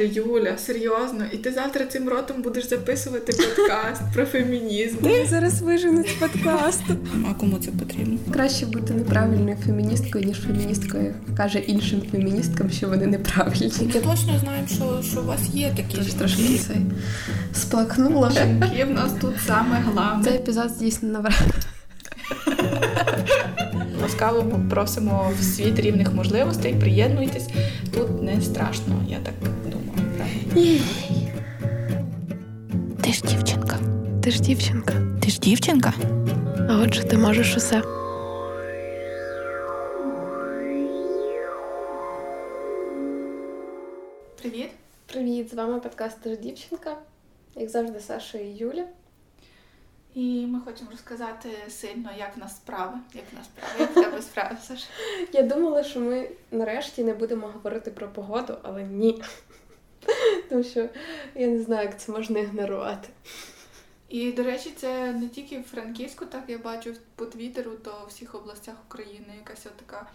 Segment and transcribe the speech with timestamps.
[0.00, 4.96] Юля, серйозно, і ти завтра цим ротом будеш записувати подкаст про фемінізм.
[4.96, 6.96] Ти зараз виженуть з подкасту.
[7.30, 8.18] А кому це потрібно?
[8.32, 13.72] Краще бути неправильною феміністкою, ніж феміністкою каже іншим феміністкам, що вони неправильні.
[13.80, 16.80] Ми точно знаємо, що що у вас є такі Тож трошки цей
[17.54, 18.30] сплакнула.
[18.30, 20.24] Жінки в нас тут саме головне.
[20.24, 21.34] Цей епізод дійсно навре.
[24.02, 26.74] Ласкаво попросимо в світ рівних можливостей.
[26.74, 27.48] Приєднуйтесь.
[27.94, 29.34] Тут не страшно, я так?
[30.54, 30.60] Ти
[33.12, 33.78] ж дівчинка.
[34.22, 34.92] Ти ж дівчинка.
[35.22, 35.92] Ти ж дівчинка?
[36.70, 37.82] А отже, ти можеш усе.
[44.36, 44.70] Привіт.
[45.06, 46.96] Привіт, з вами подкаст «Ти ж дівчинка.
[47.56, 48.84] Як завжди, Саша і Юля.
[50.14, 52.98] І ми хочемо розказати сильно, як в нас справи.
[53.14, 54.86] Як в нас справи, як в тебе справи, Саша?
[55.32, 59.22] Я думала, що ми нарешті не будемо говорити про погоду, але ні.
[60.48, 60.88] Тому що
[61.34, 63.08] я не знаю, як це можна ігнорувати.
[64.08, 68.08] І, до речі, це не тільки в Франківську, так я бачу по Твіттеру, то в
[68.08, 70.06] всіх областях України якась така.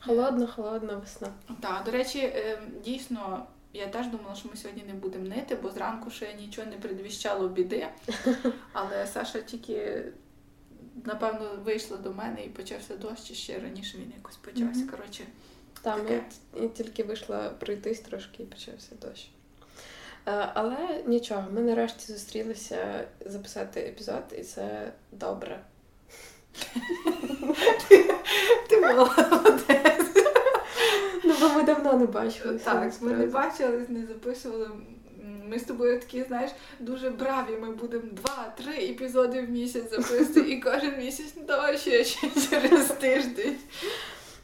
[0.00, 1.28] Холодна, холодна весна.
[1.60, 5.70] Так, до речі, е, дійсно, я теж думала, що ми сьогодні не будемо нити, бо
[5.70, 7.88] зранку ще нічого не предвіщало біди.
[8.72, 10.04] Але Саша тільки,
[11.04, 14.86] напевно, вийшла до мене і почався дощ, і ще раніше він якось почався.
[14.90, 15.24] Коротше,
[15.82, 19.30] Там я, тільки вийшла пройтись трошки і почався дощ.
[20.26, 25.60] Е, Але нічого, ми нарешті зустрілися записати епізод, і це добре.
[28.68, 30.26] ти молодець.
[31.24, 32.64] Ну, бо ми давно не бачилися.
[32.64, 34.70] Так, ми не бачились, не записували.
[35.44, 36.50] Ми з тобою такі, знаєш,
[36.80, 37.56] дуже браві.
[37.60, 42.86] Ми будемо два-три епізоди в місяць записувати, і кожен місяць ну давай ще, ще через
[42.86, 43.56] тиждень.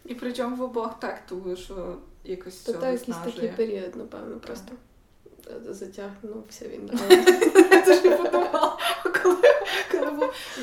[0.09, 4.73] І причому в обох так, тому що якось Це якийсь такий період, напевно, просто.
[4.75, 4.86] Е,
[5.69, 6.91] затягнувся він.
[7.71, 8.79] Я теж не подумала.
[9.23, 9.57] Коли.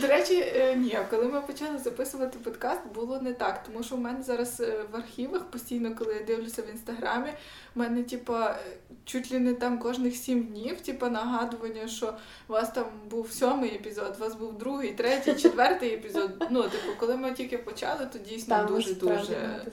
[0.01, 3.63] До речі, е, ні, коли ми почали записувати подкаст, було не так.
[3.63, 7.29] Тому що в мене зараз е, в архівах постійно, коли я дивлюся в інстаграмі,
[7.75, 12.13] в мене, типа, е, чуть ли не там кожних сім днів, типа, нагадування, що
[12.47, 16.47] у вас там був сьомий епізод, у вас був другий, третій, четвертий епізод.
[16.49, 19.65] Ну, типу, коли ми тільки почали, то дійсно там, дуже дуже.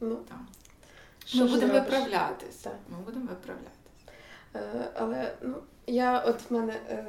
[0.00, 0.38] Ну, Так.
[1.26, 2.56] що Ми будемо виправлятись.
[2.56, 2.76] Так.
[2.88, 3.75] Ми будемо виправлятись.
[4.56, 5.54] Е, Але ну
[5.86, 7.04] я от в мене е,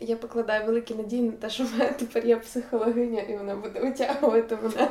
[0.00, 3.80] я покладаю великі надії на те, що в мене тепер є психологиня, і вона буде
[3.80, 4.90] витягувати мене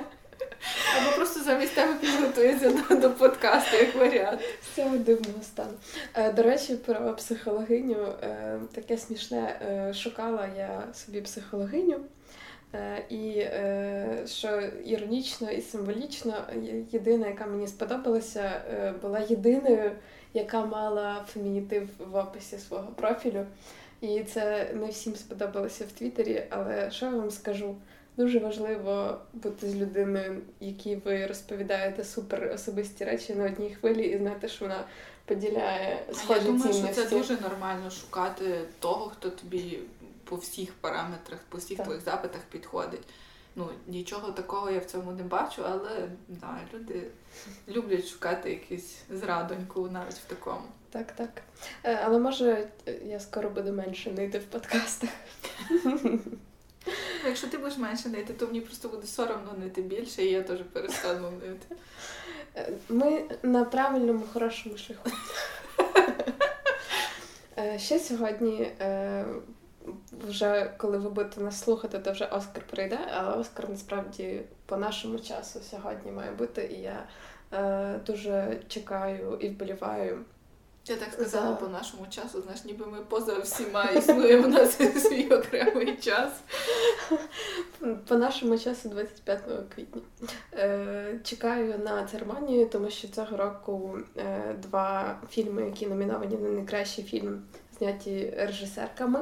[0.98, 4.42] Або просто замість тебе підготується до, до подкасту як варіант.
[4.64, 5.74] з цього дивного стану.
[6.14, 8.08] Е, До речі, про психологиню
[8.74, 9.60] таке смішне.
[9.96, 12.00] Шукала я собі психологиню.
[12.74, 16.34] Е, І е, що іронічно і символічно,
[16.91, 19.91] єдина, яка мені сподобалася, е, була єдиною,
[20.34, 23.46] яка мала фемінітив в описі свого профілю.
[24.02, 27.75] І це не всім сподобалося в Твіттері, але що я вам скажу?
[28.18, 34.18] Дуже важливо бути з людиною, якій ви розповідаєте супер особисті речі на одній хвилі, і
[34.18, 34.84] знати, що вона
[35.25, 39.80] поділяє схожі Я думаю, що це дуже нормально шукати того, хто тобі
[40.29, 41.85] по всіх параметрах, по всіх Так.
[41.85, 43.03] твоїх запитах підходить.
[43.56, 47.07] Ну, нічого такого я в цьому не бачу, але да, люди
[47.67, 50.66] люблять шукати якусь зрадоньку навіть в такому.
[50.89, 51.29] Так, так.
[51.84, 52.68] Е, Але може
[53.06, 55.09] я скоро буду менше нити в подкастах.
[57.25, 60.59] Якщо ти будеш менше нити, то мені просто буде соромно нити більше, і я теж
[60.73, 61.75] перестану нити.
[62.56, 65.09] Е, Ми на правильному хорошому шляху.
[67.57, 68.72] Е, Ще сьогодні,
[70.27, 75.19] вже коли ви будете нас слухати, то вже Оскар прийде, але Оскар насправді по нашому
[75.19, 77.03] часу сьогодні має бути, і я
[77.53, 80.19] е, дуже чекаю і вболіваю.
[80.85, 84.77] Я так сказала За- по нашому часу, знаєш, ніби ми поза всіма існуємо в нас
[85.07, 86.29] свій окремий час.
[88.07, 89.41] По нашому часу 25
[89.75, 90.01] квітня.
[90.53, 97.03] Е, чекаю на церемонію, тому що цього року е, два фільми, які номіновані на найкращий
[97.03, 97.42] фільм,
[97.80, 99.19] зняті режисерками.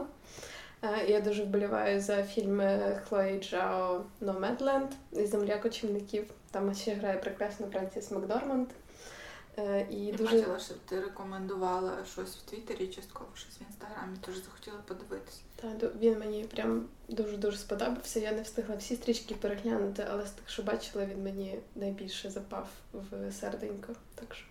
[0.84, 6.32] Е, я дуже вболіваю за фільми Хлої Джао «Номедленд» і Земля кочівників.
[6.52, 8.68] Там ще грає прекрасно Френсіс Макдорманд.
[9.58, 14.18] Е, і Я дуже бачила, що ти рекомендувала щось в Твіттері, частково щось в інстаграмі,
[14.26, 15.40] тож захотіла подивитися.
[15.56, 18.20] Та, ду- він мені прям дуже-дуже сподобався.
[18.20, 22.68] Я не встигла всі стрічки переглянути, але з тих, що бачила, він мені найбільше запав
[22.94, 23.94] в серденько.
[24.16, 24.46] Так що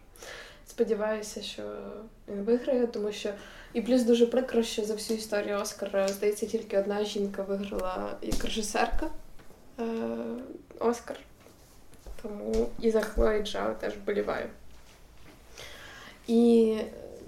[0.66, 1.62] сподіваюся, що
[2.28, 3.30] він виграє, тому що
[3.72, 8.44] і плюс дуже прикро, що за всю історію Оскара, здається, тільки одна жінка виграла як
[8.44, 9.10] режисерка
[9.80, 9.84] е-
[10.78, 11.16] Оскар.
[12.22, 14.46] Тому і за Хлої Джао теж вболіваю.
[16.26, 16.76] І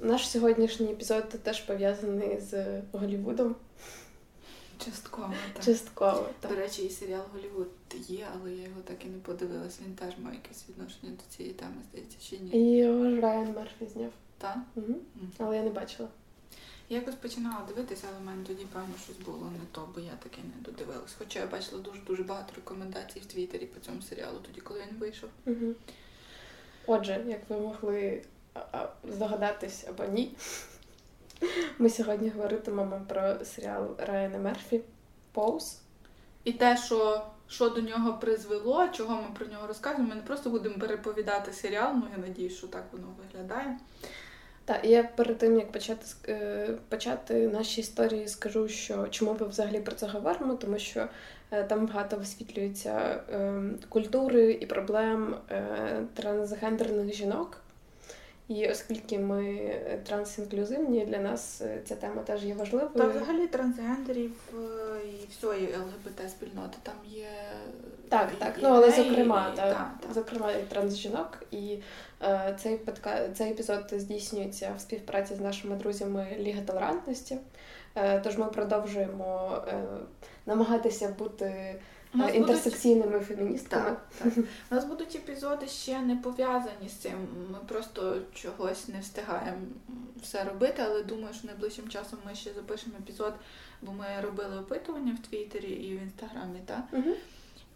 [0.02, 3.56] наш сьогоднішній епізод теж пов'язаний з Голівудом.
[4.84, 5.64] Частково, так.
[5.64, 6.50] Частково, так.
[6.50, 9.78] До речі, і серіал Голівуд є, але я його так і не подивилась.
[9.86, 12.50] Він теж має якесь відношення до цієї теми, здається, чи ні.
[12.50, 14.10] І його ж Райан Мерфі зняв.
[14.38, 14.58] Так?
[14.74, 14.86] Угу.
[14.86, 15.32] Мгм.
[15.38, 16.08] Але я не бачила.
[16.90, 20.12] Я якось починала дивитися, але в мене тоді, певно, щось було не то, бо я
[20.22, 21.14] таки не додивилась.
[21.18, 25.30] Хоча я бачила дуже-дуже багато рекомендацій в Твіттері по цьому серіалу, тоді, коли він вийшов.
[25.46, 25.74] Угу.
[26.86, 28.22] Отже, як ви могли
[29.08, 30.32] здогадатись або ні,
[31.78, 34.80] ми сьогодні говоритимемо про серіал Райана Мерфі
[35.32, 35.80] Поус.
[36.44, 40.50] І те, що, що до нього призвело, чого ми про нього розказуємо, ми не просто
[40.50, 43.78] будемо переповідати серіал, ну я надіюсь, що так воно виглядає.
[44.64, 49.46] Так, і я перед тим як почати е, почати наші історії, скажу, що чому ми
[49.46, 51.08] взагалі про це говоримо, тому що
[51.50, 57.60] е, там багато висвітлюється е, культури і проблем е, трансгендерних жінок.
[58.48, 59.70] І оскільки ми
[60.06, 62.90] трансінклюзивні, для нас е, ця тема теж є важливою.
[62.94, 64.58] Та взагалі трансгендерів е,
[65.08, 67.28] і всієї ЛГБТ спільноти там є.
[68.08, 68.54] Так, і- так.
[68.58, 70.14] і Ну але геї, зокрема, і- та, та, та.
[70.14, 71.38] зокрема і трансжінок.
[71.50, 71.78] І
[72.22, 73.28] е, цей подка...
[73.28, 77.38] цей епізод здійснюється в співпраці з нашими друзями Ліга толерантності.
[77.94, 79.82] Е, тож ми продовжуємо е,
[80.46, 81.74] намагатися бути
[82.16, 83.84] нас е, будуть- інтерсекційними феміністками.
[83.84, 84.32] Так, так.
[84.70, 87.28] У нас будуть епізоди ще не пов'язані з цим.
[87.52, 89.58] Ми просто чогось не встигаємо
[90.22, 93.34] все робити, але думаю, що найближчим часом ми ще запишемо епізод,
[93.82, 96.82] бо ми робили опитування в Твіттері і в Інстаграмі, так?
[96.92, 97.14] Мгм.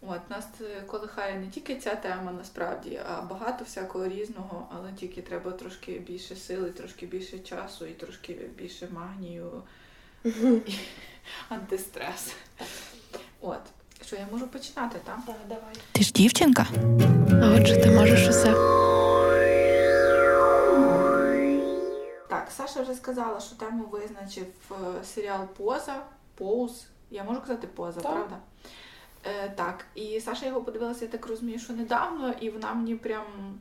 [0.07, 5.21] От нас е, колихає не тільки ця тема насправді, а багато всякого різного, але тільки
[5.21, 9.63] треба трошки більше сили, трошки більше часу і трошки більше магнію,
[11.49, 12.35] антистрес.
[13.41, 13.61] От.
[14.05, 15.17] Що я можу починати, так?
[15.27, 15.75] Так, давай.
[15.91, 16.65] Ти ж дівчинка?
[17.43, 18.53] А отже, ти можеш усе.
[22.29, 25.95] Так, Саша вже сказала, що тему визначив е, серіал Поза,
[26.35, 26.85] Поуз.
[27.11, 28.11] Я можу казати поза, Так.
[28.11, 28.37] правда?
[29.25, 33.59] Е, так, і Саша його подивилася, я так розумію, що недавно, і вона мені прям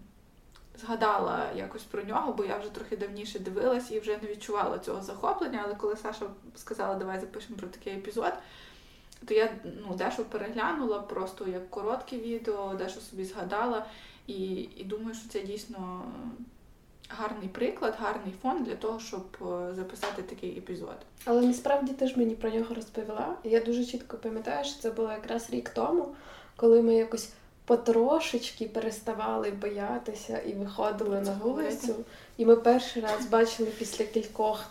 [0.81, 5.03] згадала якось про нього, бо я вже трохи давніше дивилась і вже не відчувала цього
[5.03, 5.63] захоплення.
[5.65, 8.33] Але коли Саша сказала, давай запишемо про такий епізод,
[9.27, 13.87] то я ну, дещо переглянула просто як коротке відео, дещо собі згадала.
[14.27, 16.05] І, і думаю, що це дійсно
[17.09, 20.97] гарний приклад, гарний фон для того, щоб е, записати такий епізод.
[21.25, 23.35] Але насправді ти ж мені про нього розповіла.
[23.45, 26.15] Я дуже чітко пам'ятаю, що це було якраз рік тому,
[26.57, 27.33] коли ми якось
[27.65, 31.95] потрошечки переставали боятися і виходили Це на вулицю.
[32.37, 34.65] І ми перший раз бачили після кількох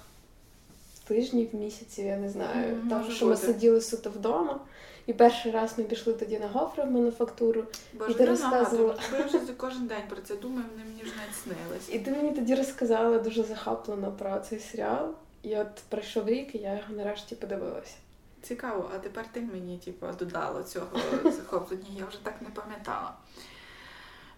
[1.11, 4.59] тижнів, місяців, я не знаю, Мгм, тому що ми сиділи суто вдома.
[5.05, 7.63] І перший раз ми пішли тоді на гофри в мануфактуру.
[7.93, 8.93] Боже, І ти розказувала.
[8.93, 11.89] нагадуй, бо я вже кожен день про це думаю, вони мені вже навіть снились.
[11.91, 15.07] І ти мені тоді розказала дуже захоплено про цей серіал.
[15.43, 17.95] І от пройшов рік, і я його нарешті подивилася.
[18.41, 20.87] Цікаво, а тепер ти мені типу, додала цього
[21.23, 23.13] захоплення, я вже так не пам'ятала.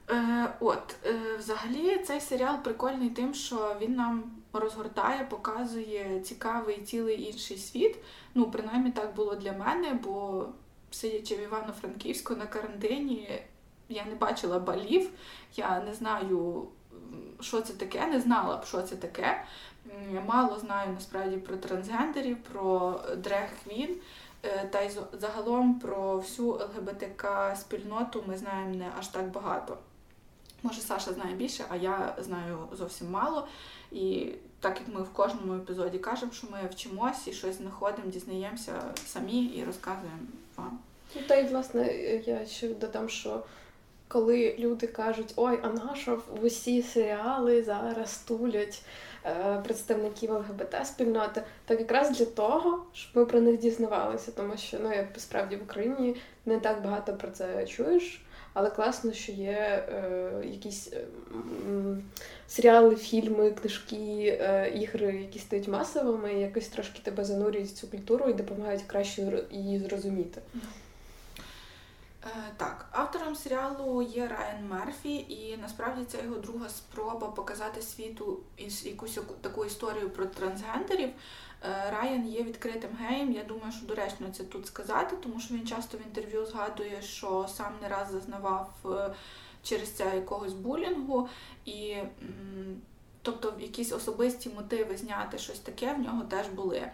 [0.10, 4.24] Е, от, е, взагалі, цей серіал прикольний тим, що він нам
[4.60, 7.96] розгортає, показує цікавий цілий інший світ.
[8.36, 10.46] Ну, принаймні так було для мене, бо
[10.92, 13.42] сидячи в Івано-Франківську на карантині,
[13.90, 15.10] я не бачила балів,
[15.56, 16.68] я не знаю,
[17.42, 19.44] що це таке, не знала б, що це таке.
[20.16, 23.96] М, Мало знаю насправді про трансгендерів, про дрег квін.
[24.44, 29.78] Е, Та й загалом про всю ЛГБТК спільноту ми знаємо не аж так багато.
[30.64, 33.48] Може, Саша знає більше, а я знаю зовсім мало.
[33.92, 38.74] І так як ми в кожному епізоді кажемо, що ми вчимось і щось знаходимо, дізнаємося
[39.06, 40.20] самі і розказуємо
[40.58, 40.80] вам.
[41.16, 41.94] Ну, та й власне
[42.26, 43.44] я ще додам, що
[44.08, 48.82] коли люди кажуть, ой, а нащо усі серіали зараз тулять
[49.26, 54.78] е, представників ЛГБТ спільноти, так якраз для того, щоб ми про них дізнавалися, тому що
[54.84, 56.16] ну я справді в Україні
[56.46, 58.22] не так багато про це чуєш.
[58.54, 61.06] Але класно, що є е, якісь е,
[62.48, 67.88] серіали, фільми, книжки, е, ігри, які стають масовими, і якось трошки тебе занурюють в цю
[67.88, 70.42] культуру і допомагають краще її зрозуміти.
[72.26, 78.40] Е, так, автором серіалу є Райан Мерфі, і насправді це його друга спроба показати світу
[78.84, 81.10] якусь таку історію про трансгендерів.
[81.66, 83.32] Е, Райан є відкритим геєм.
[83.32, 87.48] Я думаю, що доречно це тут сказати, тому що він часто в інтерв'ю згадує, що
[87.50, 89.14] сам не раз зазнавав е,
[89.64, 91.30] через це якогось булінгу,
[91.66, 91.96] і
[93.22, 96.92] тобто якісь особисті мотиви зняти щось таке в нього теж були.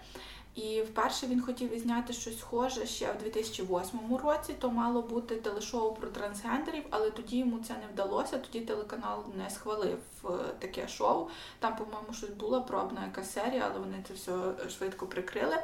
[0.59, 4.53] І вперше він хотів відзняти щось схоже ще в 2008 році.
[4.59, 8.37] То мало бути телешоу про трансгендерів, але тоді йому це не вдалося.
[8.37, 10.27] Тоді телеканал не схвалив е,
[10.59, 11.27] таке шоу.
[11.59, 14.31] Там, по-моєму, щось була пробна якась серія, але вони це все
[14.69, 15.55] швидко прикрили.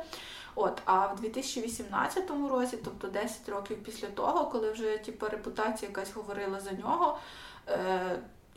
[0.56, 6.14] От, а в 2018 році, тобто 10 років після того, коли вже типу, репутація якась
[6.14, 7.20] говорила за нього.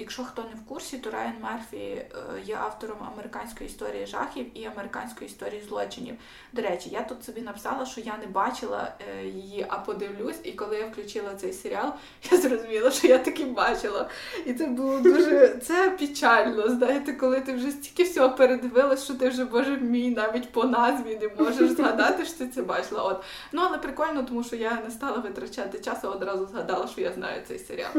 [0.01, 2.07] Якщо хто не в курсі, то Райан Мерфі е,
[2.45, 6.15] є автором американської історії жахів і американської історії злочинів.
[6.53, 10.53] До речі, я тут собі написала, що я не бачила е, її, а подивлюсь, і
[10.53, 11.93] коли я включила цей серіал,
[12.31, 14.09] я зрозуміла, що я таки бачила.
[14.47, 16.69] І це було дуже це печально.
[16.69, 21.19] Знаєте, коли ти вже стільки всього передивилась, що ти вже боже мій, навіть по назві
[21.23, 23.03] не можеш згадати, що ти це бачила.
[23.03, 27.01] От ну але прикольно, тому що я не стала витрачати час, а одразу згадала, що
[27.01, 27.93] я знаю цей серіал.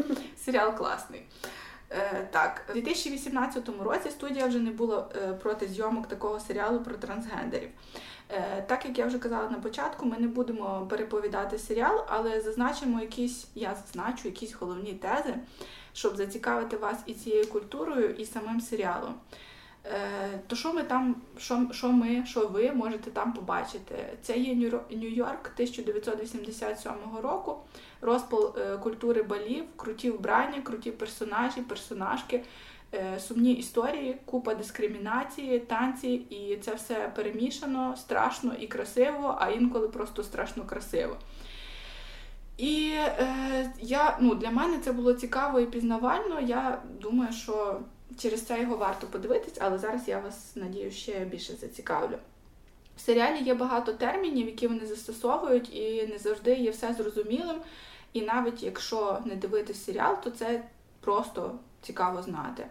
[0.46, 1.22] Серіал класний.
[1.92, 6.96] Е, так, у 2018 році студія вже не була е, проти зйомок такого серіалу про
[6.96, 7.70] трансгендерів.
[8.30, 13.02] Е, так як я вже казала на початку, ми не будемо переповідати серіал, але зазначимо
[13.02, 15.36] якісь, я зазначу якісь головні тези,
[15.94, 19.16] щоб зацікавити вас і цією культурою, і самим серіалом.
[20.48, 23.96] То що ми там, що, що ми, що ви можете там побачити?
[24.22, 24.54] Це є
[24.90, 26.92] Нью-Йорк 1987
[27.24, 27.58] року
[28.02, 32.44] розпал е, культури балів, круті вбрання, круті персонажі, персонажки,
[32.94, 39.88] е, сумні історії, купа дискримінації, танці, і це все перемішано, страшно і красиво, а інколи
[39.88, 41.18] просто страшно красиво.
[42.58, 46.40] І е, я, ну, для мене це було цікаво і пізнавально.
[46.40, 47.80] Я думаю, що
[48.18, 52.18] через це його варто подивитись, але зараз я вас надію ще більше зацікавлю.
[52.98, 57.62] В серіалі є багато термінів, які вони застосовують, і не завжди є все зрозумілим.
[58.14, 60.64] І навіть якщо не дивитись серіал, то це
[61.00, 62.66] просто цікаво знати.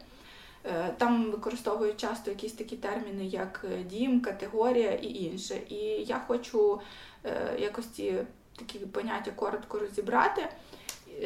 [0.65, 5.61] Е, там використовують часто якісь такі терміни, як е, дім, категорія і інше.
[5.69, 6.81] І я хочу
[7.25, 8.25] е, якось ці
[8.59, 10.49] такі поняття коротко розібрати,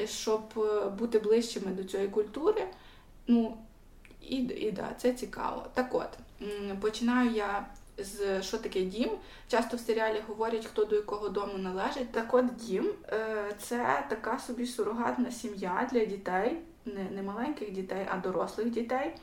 [0.04, 0.42] щоб
[0.98, 2.66] бути ближчими до цієї культури.
[3.26, 3.56] Ну,
[4.28, 5.66] і і да, це цікаво.
[5.74, 6.08] Так от,
[6.80, 7.66] починаю я
[7.98, 9.10] з що таке дім.
[9.48, 12.12] Часто в серіалі говорять, хто до якого дому належить.
[12.12, 18.06] Так от дім е, це така собі сурогатна сім'я для дітей, не, не маленьких дітей,
[18.10, 19.14] а дорослих дітей.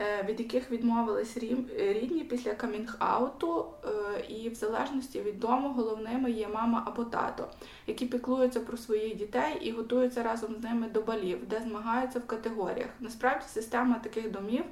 [0.00, 1.36] Е, від яких відмовились
[1.76, 7.48] рідні після камінг-ауту, е, і в залежності від дому головними є мама або тато,
[7.86, 12.26] які піклуються про своїх дітей і готуються разом з ними до балів, де змагаються в
[12.26, 12.88] категоріях.
[13.00, 14.64] Насправді система таких домів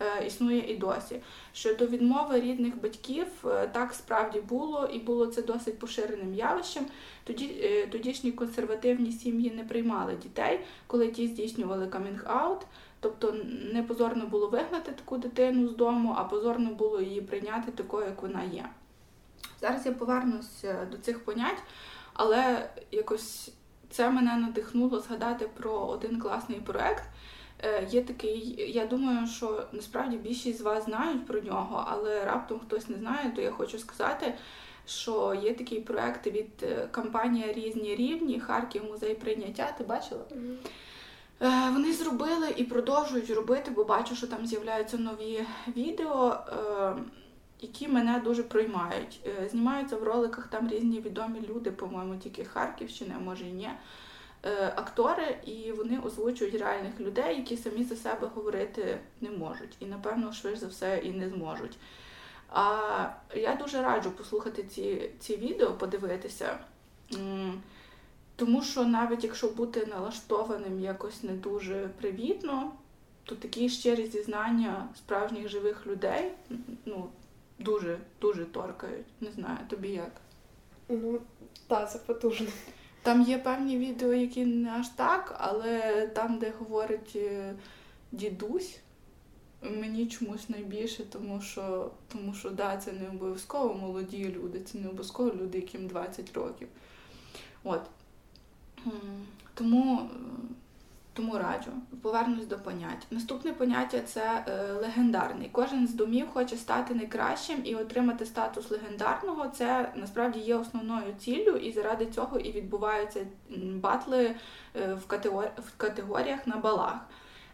[0.00, 1.20] Е, існує і досі.
[1.52, 3.26] Щодо відмови рідних батьків,
[3.72, 6.86] так справді було, і було це досить поширеним явищем.
[7.24, 7.46] Тоді
[7.92, 12.58] тодішні консервативні сім'ї не приймали дітей, коли ті здійснювали камінг-аут.
[13.04, 13.34] Тобто
[13.72, 18.22] не позорно було вигнати таку дитину з дому, а позорно було її прийняти такою, як
[18.22, 18.68] вона є.
[19.60, 21.62] Зараз я повернуся до цих понять,
[22.12, 23.52] але якось
[23.90, 27.02] це мене надихнуло згадати про один класний проект.
[27.62, 32.60] Е, є такий, я думаю, що насправді більшість з вас знають про нього, але раптом
[32.60, 34.34] хтось не знає, то я хочу сказати,
[34.86, 39.74] що є такий проект від е, компанії Різні рівні, Харків музей прийняття.
[39.78, 40.20] Ти бачила?
[40.20, 40.56] Mm-hmm.
[41.40, 46.38] Вони зробили і продовжують робити, бо бачу, що там з'являються нові відео,
[47.60, 49.20] які мене дуже приймають.
[49.50, 53.70] Знімаються в роликах там різні відомі люди, по-моєму, тільки Харківщини, може і ні.
[54.46, 59.76] Е, актори, і вони озвучують реальних людей, які самі за себе говорити не можуть.
[59.80, 61.78] І, напевно, швидше за все і не зможуть.
[62.48, 62.76] А
[63.34, 66.58] я дуже раджу послухати ці, ці відео, подивитися.
[68.36, 72.72] Тому що навіть якщо бути налаштованим якось не дуже привітно,
[73.24, 76.32] то такі щирі зізнання справжніх живих людей
[76.84, 77.08] ну,
[77.58, 79.06] дуже дуже торкають.
[79.20, 80.12] Не знаю, тобі як?
[80.88, 81.20] Ну,
[81.66, 82.46] так, це потужно.
[83.02, 87.54] Там є певні відео, які не аж так, але там, де говорить е,
[88.12, 88.78] дідусь,
[89.62, 94.88] мені чомусь найбільше, тому що тому що да, це не обов'язково молоді люди, це не
[94.88, 96.68] обов'язково люди, яким 20 років.
[97.64, 97.80] От.
[99.54, 100.10] Тому
[101.14, 101.70] тому раджу,
[102.02, 103.06] повернусь до понять.
[103.10, 105.48] Наступне поняття це е, легендарний.
[105.52, 109.48] Кожен з домів хоче стати найкращим і отримати статус легендарного.
[109.48, 113.26] Це насправді є основною ціллю, і заради цього і відбуваються
[113.58, 114.36] батли
[114.76, 114.94] е,
[115.56, 116.96] в категоріях на балах.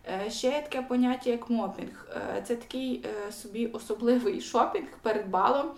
[0.09, 2.07] Е, ще є таке поняття, як мопінг.
[2.16, 5.71] Е, це такий е, собі особливий шопінг перед балом.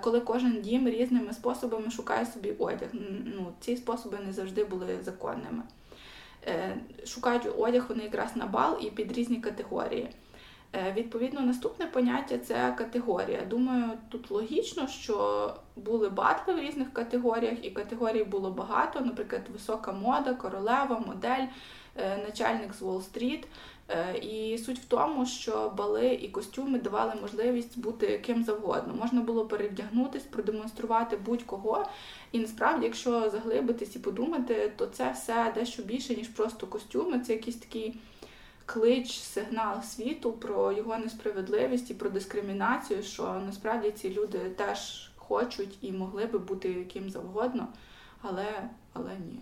[0.00, 2.88] Коли кожен дім різними способами шукає собі одяг.
[3.24, 5.62] Ну, Ці способи не завжди були законними.
[7.06, 10.10] Шукають одяг вони якраз на бал і під різні категорії.
[10.94, 13.42] Відповідно, наступне поняття це категорія.
[13.50, 19.92] Думаю, тут логічно, що були батли в різних категоріях, і категорій було багато, наприклад, висока
[19.92, 21.46] мода, королева, модель,
[21.96, 23.44] начальник з Уолл-стріт.
[23.88, 28.94] Е, і суть в тому, що бали і костюми давали можливість бути ким завгодно.
[28.94, 31.88] Можна було перевдягнутись, продемонструвати будь-кого.
[32.32, 37.20] І насправді, якщо заглибитись і подумати, то це все дещо більше, ніж просто костюми.
[37.20, 38.00] Це якийсь такий
[38.66, 45.78] клич, сигнал світу про його несправедливість і про дискримінацію, що насправді ці люди теж хочуть
[45.80, 47.68] і могли би бути ким завгодно,
[48.22, 49.40] але, але ні.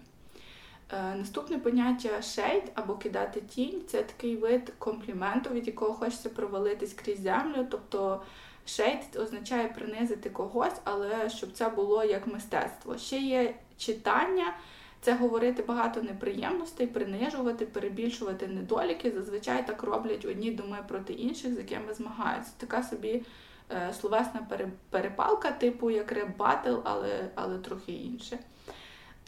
[0.92, 6.92] Е, наступне поняття шейд або кидати тінь це такий вид компліменту, від якого хочеться провалитись
[6.94, 7.66] крізь землю.
[7.70, 8.22] Тобто
[8.66, 12.98] shade означає принизити когось, але щоб це було як мистецтво.
[12.98, 14.54] Ще є читання,
[15.00, 19.10] це говорити багато неприємностей, принижувати, перебільшувати недоліки.
[19.10, 22.52] Зазвичай так роблять одні доми проти інших, з якими змагаються.
[22.56, 23.22] Така собі
[23.70, 24.46] е, словесна
[24.90, 28.38] перепалка, типу як реп-батл, але, але трохи інше.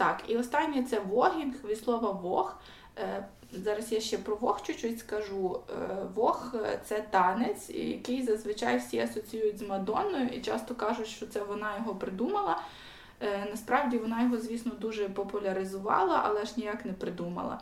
[0.02, 2.56] Так, і останнє це voguing, від слова Vogue.
[2.98, 5.60] Е, зараз я ще про vogue чуть-чуть скажу.
[5.70, 6.54] Е, vogue
[6.84, 11.94] це танець, який зазвичай всі асоціюють з Мадонною і часто кажуть, що це вона його
[11.94, 12.60] придумала.
[13.20, 17.60] Е, насправді вона його, звісно, дуже популяризувала, але ж ніяк не придумала.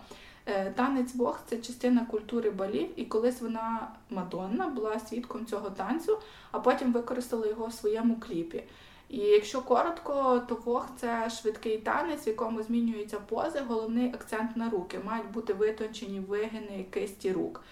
[0.75, 6.19] Танець Вог це частина культури балів, і колись вона Мадонна була свідком цього танцю,
[6.51, 8.65] а потім використала його в своєму кліпі.
[9.11, 14.71] І якщо коротко, то вог це швидкий танець, в якому змінюються пози, головний акцент на
[14.71, 15.01] руки.
[15.05, 17.65] Мають бути витончені вигини кисті рук.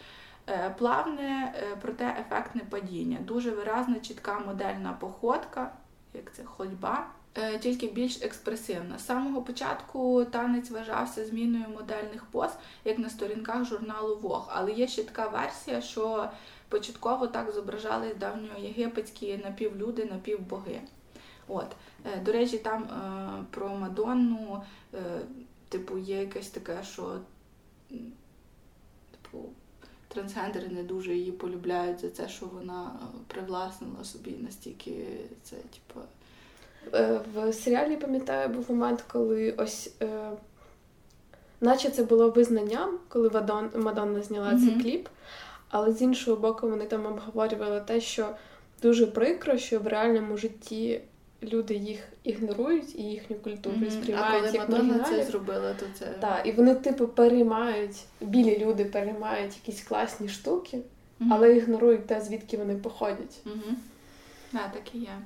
[0.49, 3.19] Е, плавне, е, проте ефектне падіння.
[3.21, 5.73] Дуже виразна, чітка модельна походка,
[6.15, 8.99] як це ходьба, е, тільки більш експресивна.
[8.99, 12.51] З самого початку танець вважався зміною модельних поз,
[12.85, 14.45] як на сторінках журналу Vogue.
[14.49, 16.31] Але є ще така версія, що
[16.69, 20.81] початково так зображались давньоєгипетські напівлюди, напівбоги.
[21.49, 21.67] От.
[22.05, 24.63] Е, до речі, там е, про Мадонну,
[24.95, 24.99] е,
[25.69, 27.19] типу, є якесь таке, що
[29.11, 29.45] типу,
[30.09, 32.91] трансгендери не дуже її полюбляють за це, що вона
[33.27, 35.07] привласнила собі настільки
[35.43, 36.01] це, типу.
[37.35, 39.95] В серіалі пам'ятаю, був момент, коли ось.
[40.03, 40.31] Е,
[41.61, 43.31] наче це було визнанням, коли
[43.75, 44.65] Мадонна зняла mm-hmm.
[44.65, 45.09] цей кліп,
[45.69, 48.29] але з іншого боку, вони там обговорювали те, що
[48.83, 51.01] дуже прикро, що в реальному житті
[51.43, 53.91] люди їх ігнорують і їхню культуру mm-hmm.
[53.91, 54.35] сприймають.
[54.35, 56.07] А коли як Мадонна це зробила, то це.
[56.07, 61.29] Так, і вони, типу, переймають, білі люди переймають якісь класні штуки, mm-hmm.
[61.31, 63.41] але ігнорують те, звідки вони походять.
[63.47, 63.75] Mm-hmm.
[64.53, 65.19] Так, так і є.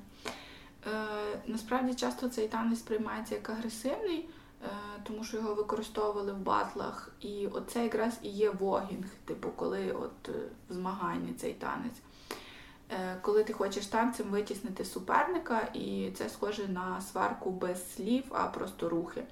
[0.86, 4.28] Е, Насправді часто цей танець сприймається як агресивний,
[4.64, 4.68] е,
[5.02, 7.12] тому що його використовували в батлах.
[7.20, 10.32] І оце якраз і є вогінг, типу, коли от е,
[10.70, 12.00] в змаганні цей танець.
[12.92, 18.46] Е, коли ти хочеш танцем витіснити суперника, і це схоже на сварку без слів, а
[18.46, 19.22] просто рухи.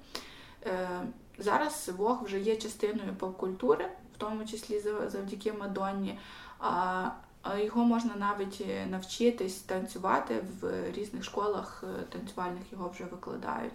[0.65, 0.89] Е,
[1.37, 6.19] зараз Вог вже є частиною поп-культури, в тому числі завдяки Мадонні.
[6.59, 7.09] А
[7.57, 13.73] його можна навіть навчитись танцювати в різних школах танцювальних його вже викладають.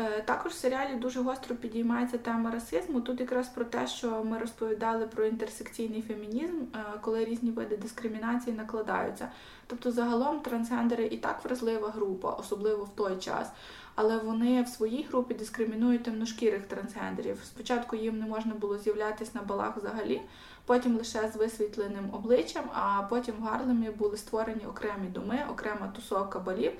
[0.00, 3.00] Е, також в серіалі дуже гостро підіймається тема расизму.
[3.00, 8.56] Тут якраз про те, що ми розповідали про інтерсекційний фемінізм, е, коли різні види дискримінації
[8.56, 9.28] накладаються.
[9.66, 13.50] Тобто, загалом трансгендери і так вразлива група, особливо в той час.
[13.94, 17.40] Але вони в своїй групі дискримінують темношкірих трансгендерів.
[17.44, 20.22] Спочатку їм не можна було з'являтися на балах взагалі,
[20.66, 26.38] потім лише з висвітленим обличчям, а потім в Гарлемі були створені окремі доми, окрема тусовка
[26.38, 26.72] балів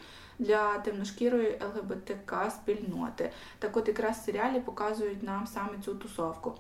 [0.43, 3.31] для темношкірої ЛГБТК спільноти.
[3.59, 6.55] Так от якраз в серіалі показують нам саме цю тусовку.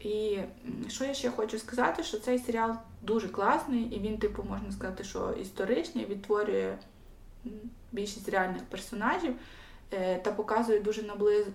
[0.00, 0.38] І
[0.88, 5.04] що я ще хочу сказати, що цей серіал дуже класний, і він, типу, можна сказати,
[5.04, 6.78] що історичний, відтворює
[7.92, 9.34] більшість реальних персонажів
[9.92, 11.02] е, та показує дуже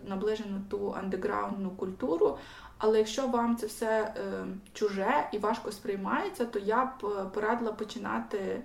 [0.07, 2.37] наближену ту андеграундну культуру.
[2.77, 8.37] Але якщо вам це все е, чуже і важко сприймається, то я б порадила починати
[8.37, 8.61] Е,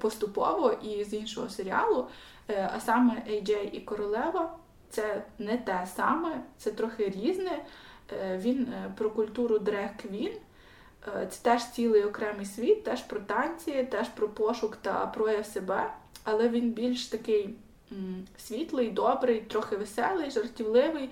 [0.00, 2.06] поступово і з іншого серіалу.
[2.48, 4.56] Е, а саме AJ і Королева
[4.90, 7.64] це не те саме, це трохи різне.
[8.12, 10.32] Е, він про культуру дрег квін.
[11.28, 15.92] Це теж цілий окремий світ, теж про танці, теж про пошук та прояв себе.
[16.24, 17.54] Але він більш такий
[18.38, 21.10] світлий, добрий, трохи веселий, жартівливий.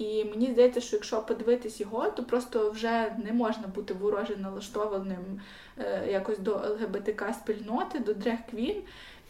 [0.00, 5.40] І мені здається, що якщо подивитись його, то просто вже не можна бути вороже налаштованим
[5.78, 8.82] е, якось до ЛГБТК спільноти, до Дрег Квін.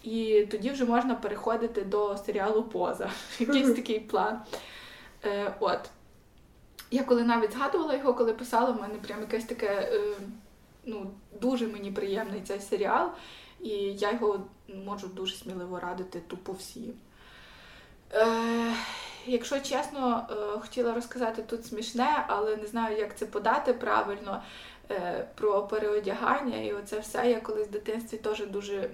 [0.03, 3.11] І тоді вже можна переходити до серіалу Поза.
[3.39, 4.41] Якийсь такий план.
[5.25, 5.91] Е, От.
[6.91, 9.91] Я коли навіть згадувала його, коли писала, в мене прям якесь таке.
[9.93, 10.15] Е,
[10.85, 13.11] ну, дуже мені приємний цей серіал,
[13.61, 14.45] і я його
[14.85, 16.93] можу дуже сміливо радити тупо всі.
[18.13, 18.73] Е,
[19.27, 24.43] Якщо чесно, е, хотіла розказати тут смішне, але не знаю, як це подати правильно.
[24.91, 27.31] Е, про переодягання і оце все.
[27.31, 28.91] Я колись в дитинстві теж дуже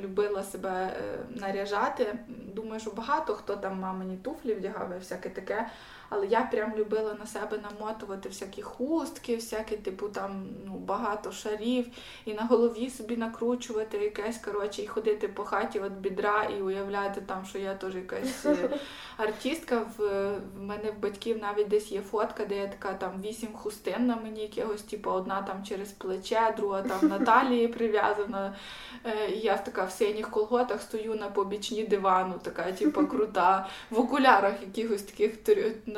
[0.00, 2.18] любила себе е, наряжати.
[2.28, 5.68] Думаю, що багато хто там мамині туфлі вдягав і всяке таке.
[6.08, 11.86] Але я прям любила на себе намотувати всякі хустки, всякі, типу, там ну, багато шарів,
[12.24, 17.20] і на голові собі накручувати якесь, коротше, і ходити по хаті от бідра і уявляти
[17.20, 18.70] там, що я теж якась е,
[19.16, 19.86] артистка.
[19.98, 24.06] В, в мене в батьків навіть десь є фотка, де я така там вісім хустин
[24.06, 28.56] на мені якогось, типу, одна там через плече, друга там на талії прив'язана.
[29.04, 34.00] Е, і я така в синіх колготах стою на побічні дивану, така, типу, крута, в
[34.00, 35.36] окулярах якихось таких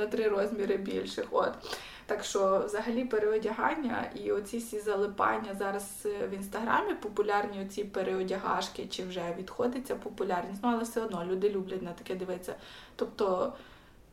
[0.01, 1.27] на три розміри більших.
[1.31, 1.53] От.
[2.07, 8.87] Так що, взагалі, переодягання і оці всі залипання зараз е, в інстаграмі популярні оці переодягашки,
[8.87, 12.55] чи вже відходиться популярність, ну але все одно люди люблять на таке дивитися.
[12.97, 13.53] Тобто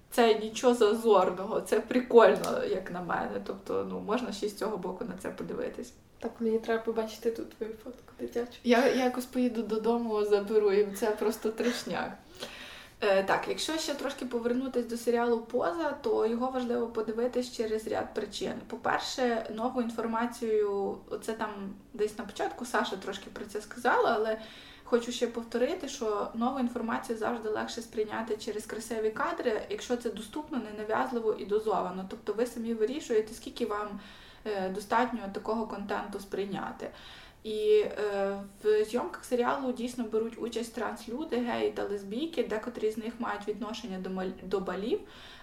[0.10, 3.42] це нічого зазорного, це прикольно, як на мене.
[3.44, 5.94] Тобто, ну можна ще з цього боку на це подивитись.
[6.20, 8.60] Так, мені треба побачити тут твою фотку дитячу.
[8.64, 12.12] Я, я якось поїду додому, заберу і це просто трешняк.
[13.02, 18.14] Е, Так, якщо ще трошки повернутися до серіалу Поза, то його важливо подивитись через ряд
[18.14, 18.54] причин.
[18.68, 21.50] По-перше, нову інформацію, це там
[21.94, 24.40] десь на початку Саша трошки про це сказала, але
[24.84, 30.58] хочу ще повторити, що нову інформацію завжди легше сприйняти через красиві кадри, якщо це доступно,
[30.58, 32.06] ненав'язливо і дозовано.
[32.10, 34.00] Тобто ви самі вирішуєте, скільки вам
[34.46, 36.90] е, достатньо такого контенту сприйняти.
[37.48, 43.14] І е, в зйомках серіалу дійсно беруть участь транслюди, геї та лесбійки, декотрі з них
[43.20, 44.10] мають відношення до
[44.44, 45.00] до балів,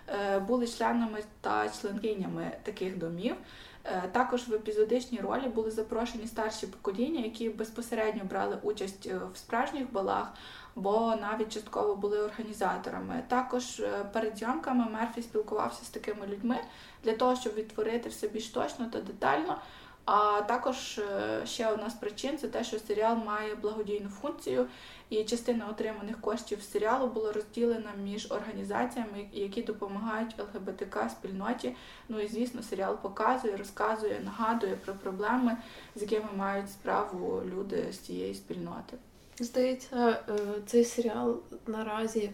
[0.08, 3.36] е, були членами та членкинями таких домів.
[3.84, 9.36] Е, також в епізодичній ролі були запрошені старші покоління, які безпосередньо брали участь е, в
[9.36, 10.32] справжніх балах,
[10.76, 13.22] бо навіть частково були організаторами.
[13.28, 16.56] Також е, перед зйомками Мерфі спілкувався з такими людьми
[17.04, 19.58] для того, щоб відтворити все більш точно та детально.
[20.04, 24.66] А також е, ще одна з причин це те, що серіал має благодійну функцію,
[25.10, 31.76] і частина отриманих коштів серіалу була розділена між організаціями, які допомагають ЛГБТК спільноті.
[32.08, 35.56] Ну і звісно, серіал показує, розказує, нагадує про проблеми,
[35.96, 38.96] з якими мають справу люди з цієї спільноти.
[39.38, 42.30] Здається, е, цей серіал наразі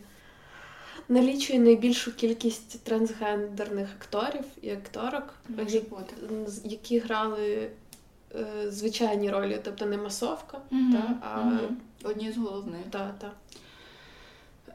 [1.08, 5.82] налічує найбільшу кількість трансгендерних акторів і акторок, які,
[6.64, 7.70] які грали
[8.34, 11.68] е, звичайні ролі, тобто не масовка, mm та, а mm
[12.04, 12.80] одні з головних.
[12.90, 13.30] Та, та.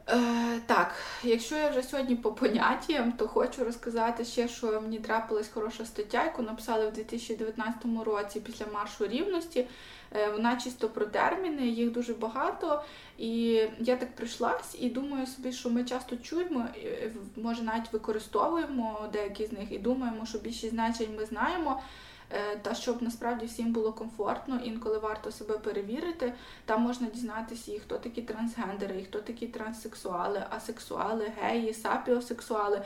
[0.08, 5.48] Е, Так, якщо я вже сьогодні по поняттям, то хочу розказати ще, що мені трапилась
[5.48, 9.66] хороша стаття, яку написали в 2019 році після маршу рівності.
[10.14, 12.84] Е, вона чисто про терміни, їх дуже багато.
[13.18, 19.08] І я так прийшлась і думаю собі, що ми часто чуємо, е, може навіть використовуємо
[19.12, 21.82] деякі з них і думаємо, що більшість значень ми знаємо.
[22.30, 26.32] Е, та щоб насправді всім було комфортно, інколи варто себе перевірити.
[26.64, 32.82] Там можна дізнатися, і хто такі трансгендери, і хто такі транссексуали, асексуали, геї, сапіосексуали.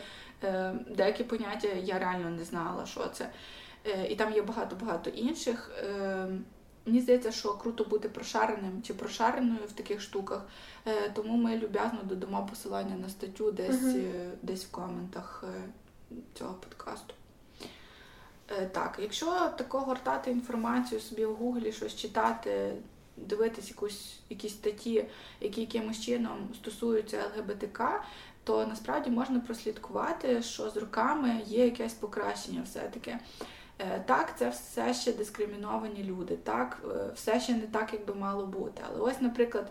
[0.90, 3.30] Деякі поняття я реально не знала, що це.
[4.08, 5.70] І там є багато-багато інших.
[6.86, 10.46] Мені здається, що круто бути прошареним чи прошареною в таких штуках,
[10.86, 14.30] е, тому ми люб'язно додамо посилання на статтю десь uh-huh.
[14.42, 15.70] десь в коментах е,
[16.34, 17.14] цього подкасту.
[18.72, 22.74] Так, якщо тако гортати інформацію собі в гуглі, щось читати,
[23.16, 25.04] дивитись якусь, якісь статті,
[25.40, 28.04] які якимось чином стосуються ЛГБТК,
[28.44, 33.18] то насправді можна прослідкувати, що з роками є якесь покращення все-таки.
[33.80, 38.14] Е, так, це все ще дискриміновані люди, так, е, все ще не так, як би
[38.14, 38.82] мало бути.
[38.88, 39.70] Але ось, наприклад,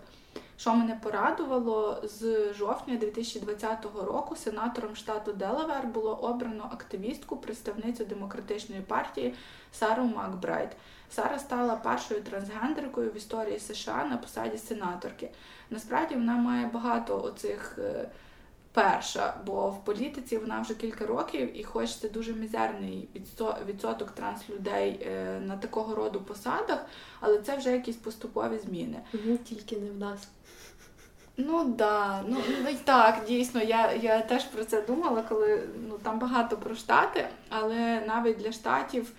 [0.58, 8.82] що мене порадувало, з жовтня 2020 року сенатором штату Делавер було обрано активістку, представницю демократичної
[8.82, 9.34] партії
[9.72, 10.70] Сару Макбрайт.
[11.10, 15.30] Сара стала першою трансгендеркою в історії США на посаді сенаторки.
[15.70, 17.80] Насправді вона має багато оцих.
[18.72, 23.10] Перша, бо в політиці вона вже кілька років, і хоч це дуже мізерний
[23.68, 26.86] відсоток транслюдей е, на такого роду посадах,
[27.20, 29.00] але це вже якісь поступові зміни.
[29.14, 30.28] Угу, Тільки не в нас.
[31.38, 36.20] Ну да, ну, ну так, дійсно, я я теж про це думала, коли ну там
[36.20, 39.12] багато про штати, але навіть для штатів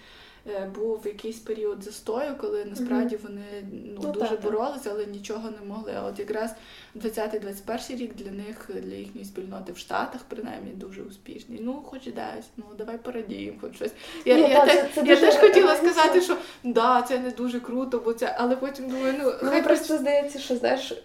[0.47, 4.43] е, був якийсь період застою, коли насправді вони ну, Ну, дуже так.
[4.43, 5.99] боролися, але нічого не могли.
[6.05, 6.55] От якраз
[6.96, 11.59] 20-21 рік для них, для їхньої спільноти в Штатах, принаймні, дуже успішний.
[11.62, 13.92] Ну, хоч десь, ну давай порадіємо, хоч щось.
[14.24, 15.92] Я, Ні, я, та, теж, це- це я дуже теж хотіла органічно.
[15.92, 19.62] сказати, що да, це не дуже круто, бо це, але потім думаю, ну Ну, хай
[19.64, 21.03] просто здається, що знаєш,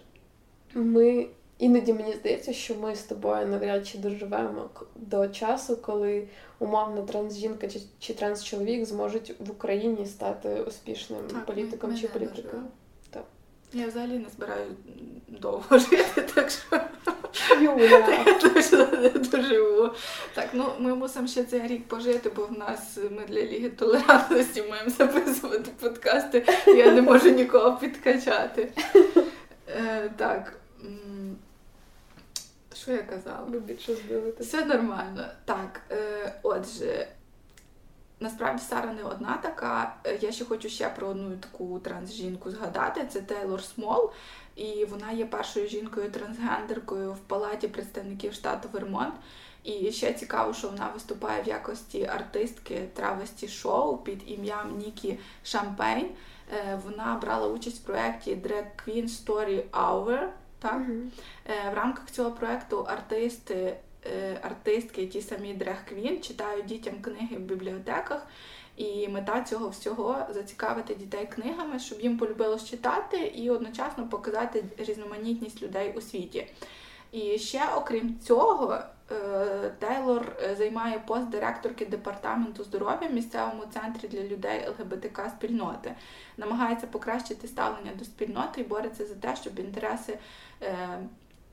[0.74, 1.26] ми
[1.58, 7.68] іноді мені здається, що ми з тобою навряд чи доживемо до часу, коли умовно трансжінка
[7.68, 12.64] чи, чи трансчоловік зможуть в Україні стати успішним Так, політиком ми- чи ми не політиком.
[13.72, 14.66] Я взагалі не збираю
[15.28, 16.80] довго жити, так що
[17.60, 18.24] Юля.
[18.26, 19.90] я точно не доживу.
[20.34, 24.62] Так, ну ми мусимо ще цей рік пожити, бо в нас ми для Ліги толерантності
[24.62, 26.46] маємо записувати подкасти.
[26.66, 28.72] Я не можу нікого підкачати.
[29.68, 30.52] Е, так.
[32.74, 33.48] Що я казала?
[33.50, 34.56] Любить щось дивитися.
[34.58, 35.24] Все нормально.
[35.44, 37.08] Так, е, отже,
[38.20, 39.96] насправді Сара не одна така.
[40.04, 43.06] Е, Я ще хочу ще про одну таку трансжінку згадати.
[43.12, 44.10] Це Тейлор Смол.
[44.56, 49.14] І вона є першою жінкою трансгендеркою в палаті представників штату Вермонт.
[49.64, 56.06] І ще цікаво, що вона виступає в якості артистки травесті шоу під ім'ям Нікі Шампейн.
[56.52, 60.28] Е, Вона брала участь в проєкті Drag Queen Story Hour.
[60.58, 60.82] Так?
[61.46, 63.76] Е, В рамках цього проекту артисти,
[64.42, 68.26] артистки, ті самі Дрег Квін, читають дітям книги в бібліотеках.
[68.76, 75.62] І мета цього всього зацікавити дітей книгами, щоб їм полюбилось читати і одночасно показати різноманітність
[75.62, 76.46] людей у світі.
[77.12, 78.78] І ще окрім цього,
[79.10, 85.94] е, Тейлор е, займає пост директорки департаменту здоров'я в місцевому центрі для людей ЛГБТК спільноти.
[86.36, 90.18] Намагається покращити ставлення до спільноти і бореться за те, щоб інтереси
[90.62, 90.98] е,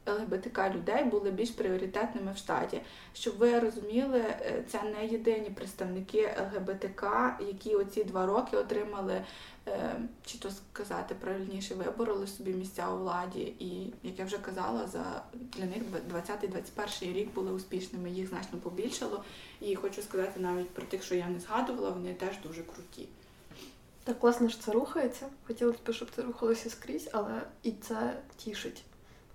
[0.08, 2.82] ЛГБТК людей були більш пріоритетними в штаті.
[3.14, 9.26] Щоб ви розуміли, е, це не єдині представники ЛГБТК, які оці два роки отримали,
[9.68, 13.54] е, чи то сказати правильніше, вибороли собі місця у владі.
[13.60, 18.10] І як я вже казала, за для них 20-21 рік були успішними.
[18.10, 19.24] Їх значно побільшало.
[19.62, 23.08] І хочу сказати навіть про тих, що я не згадувала, вони теж дуже круті.
[24.04, 25.28] Так класно, що це рухається.
[25.48, 28.84] Хотілося б, щоб це рухалося скрізь, але і це тішить.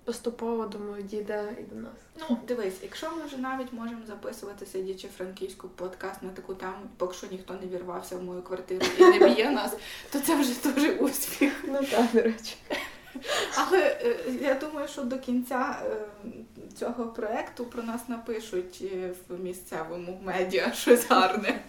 [0.09, 1.93] Поступово, думаю, дійде і до нас.
[2.19, 7.13] Ну, дивись, якщо ми вже навіть можемо записувати, сидячи франківську подкаст на таку тему, поки
[7.13, 9.75] що ніхто не вірвався в мою квартиру і не б'є нас,
[10.11, 11.63] то це вже дуже успіх.
[11.67, 12.55] Ну так, до речі.
[13.55, 15.97] Але е, я думаю, що до кінця е,
[16.79, 21.59] цього проекту про нас напишуть е, в місцевому медіа щось гарне.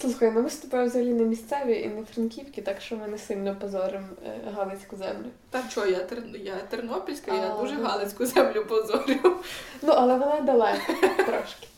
[0.00, 3.18] Слухай, ну ми з тобою взагалі не місцеві і не франківки, так що ми не
[3.18, 5.26] сильно позоримо е, Галицьку землю.
[5.50, 6.22] Та що, я, тер...
[6.44, 7.84] я тернопільська, я дуже ну.
[7.84, 9.36] галицьку землю позорю.
[9.82, 11.68] Ну, але вона далеко трошки.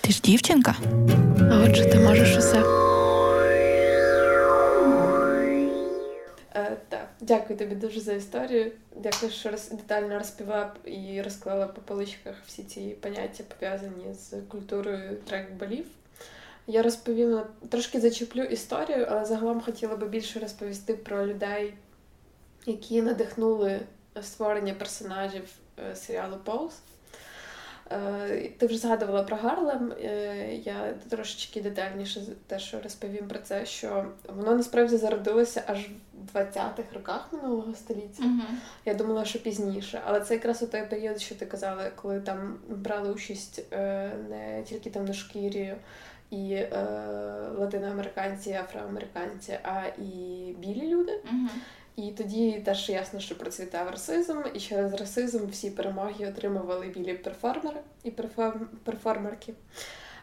[0.00, 0.74] Ти ж дівчинка?
[1.52, 2.58] А отже, ти можеш усе.
[6.54, 8.72] Е, так, дякую тобі дуже за історію.
[8.96, 15.16] Дякую, що роз, детально розповіла і розклала по поличках всі ці поняття, пов'язані з культурою
[15.30, 15.84] трек-балів.
[16.66, 21.74] Я розповім трошки зачеплю історію, але загалом хотіла би більше розповісти про людей,
[22.66, 23.80] які надихнули
[24.22, 25.44] створення персонажів
[25.78, 26.72] е, серіалу Pose.
[27.90, 29.92] Е, Ти вже згадувала про Гарлем.
[29.92, 35.88] Е, Я трошечки детальніше те, що розповім про це, що воно насправді зародилося аж
[36.32, 38.24] в 20-х роках минулого століття.
[38.84, 42.58] Я думала, що пізніше, але це якраз у той період, що ти казала, коли там
[42.68, 43.72] брали участь
[44.30, 45.74] не тільки там на шкірі
[46.32, 46.68] і е,
[47.58, 51.20] латиноамериканці, і афроамериканці, а і білі люди.
[51.24, 51.50] Мгм.
[51.96, 57.80] І тоді теж ясно, що процвітав расизм, і через расизм всі перемоги отримували білі перформери
[58.04, 58.10] і
[58.84, 59.54] перформерки.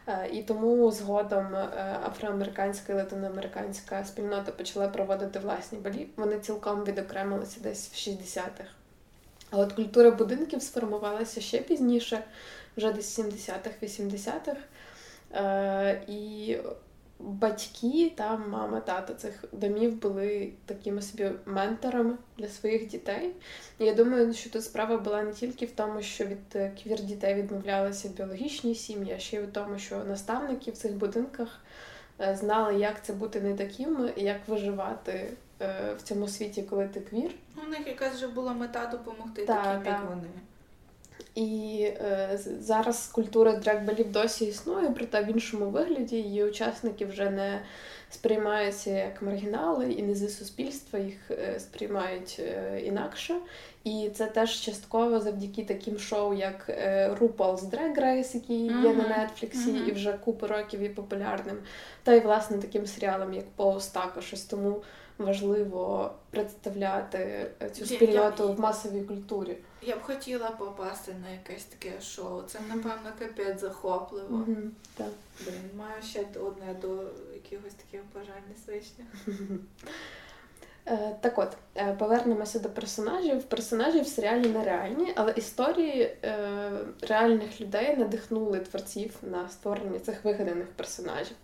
[0.06, 1.68] Е, І тому згодом е,
[2.06, 6.08] афроамериканська і латиноамериканська спільнота почала проводити власні балі.
[6.16, 8.64] Вони цілком відокремилися десь в 60-х.
[9.50, 12.24] А от культура будинків сформувалася ще пізніше,
[12.76, 14.56] вже десь в 70-х, 80-х.
[15.34, 16.56] Е, І
[17.18, 23.30] батьки, там мама, тато цих домів були такими собі менторами для своїх дітей.
[23.78, 27.00] І я думаю, що тут справа була не тільки в тому, що від е, квір
[27.00, 31.60] дітей відмовлялися біологічні сім'ї, а ще й в тому, що наставники в цих будинках
[32.20, 35.28] е, знали, як це бути не таким, і як виживати
[35.96, 37.30] в цьому світі, коли ти квір.
[37.66, 40.28] У них якась вже була мета допомогти Та, таким, як вони.
[41.40, 47.60] І е, зараз культура драгбалів досі існує, проте в іншому вигляді її учасники вже не
[48.10, 53.36] сприймаються як маргінали і низи суспільства, їх е, сприймають е, інакше.
[53.84, 59.08] І це теж частково завдяки таким шоу, як е, RuPaul's Drag Race, який є на
[59.08, 59.88] Нетфліксі Мгм.
[59.88, 61.56] і вже купу років є популярним.
[62.02, 64.30] Та й власне таким серіалом, як Pose також.
[64.32, 64.82] Ось тому
[65.24, 69.56] важливо представляти е, цю спільноту я- в масовій культурі.
[69.82, 72.42] Я б хотіла попасти на якесь таке шоу.
[72.42, 74.36] Це, напевно, капець захопливо.
[74.36, 75.06] Мгм, Так.
[75.44, 76.88] Блін, маю ще одне до
[77.34, 79.06] якихось таких бажань незвичних.
[80.86, 83.42] Е, Так от, е, повернемося до персонажів.
[83.42, 86.16] Персонажі в серіалі нереальні, але історії
[87.02, 91.36] реальних людей надихнули творців на створення цих вигаданих персонажів.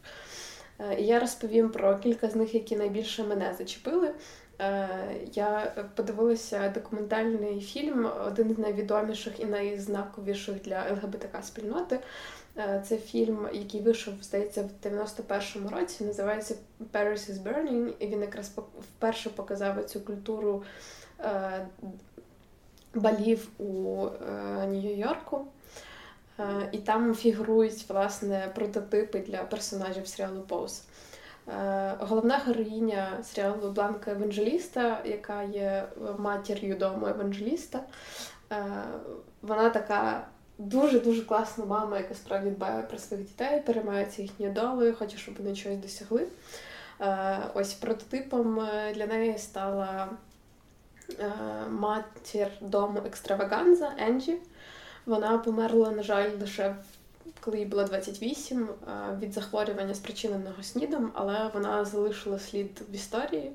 [0.78, 4.14] Е, я розповім про кілька з них, які найбільше мене зачепили.
[4.60, 4.88] Е,
[5.32, 12.00] Я подивилася документальний фільм, один з найвідоміших і найзнаковіших для ЛГБТК спільноти.
[12.58, 16.04] Е, Це фільм, який вийшов, здається, в 91-му році.
[16.04, 16.54] Називається
[16.92, 17.92] Paris is Burning.
[17.98, 20.62] І він якраз вперше показав цю культуру
[22.94, 24.06] балів у
[24.66, 25.46] Нью-Йорку.
[26.38, 30.82] Е, І там фігурують власне прототипи для персонажів серіалу Pose.
[31.48, 37.80] Е, Головна героїня серіалу Бланка Еванжеліста, яка є матір'ю дому Еванжеліста.
[38.52, 38.64] Е,
[39.42, 40.26] Вона така
[40.58, 45.56] дуже-дуже класна мама, яка справді дбає про своїх дітей, переймається їхньою долею, хоче, щоб вони
[45.56, 46.26] чогось досягли.
[47.54, 50.08] Ось прототипом для неї стала
[51.70, 54.38] матір дому екстраваганза Енджі.
[55.06, 56.76] Вона померла, на жаль, лише
[57.40, 63.52] коли їй було 28 е, від захворювання, спричиненого снідом, але вона залишила слід в історії,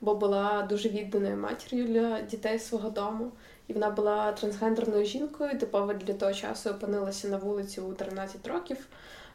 [0.00, 3.32] бо була дуже відданою матір'ю для дітей свого дому.
[3.68, 8.86] І вона була трансгендерною жінкою, типово для того часу опинилася на вулиці у 13 років.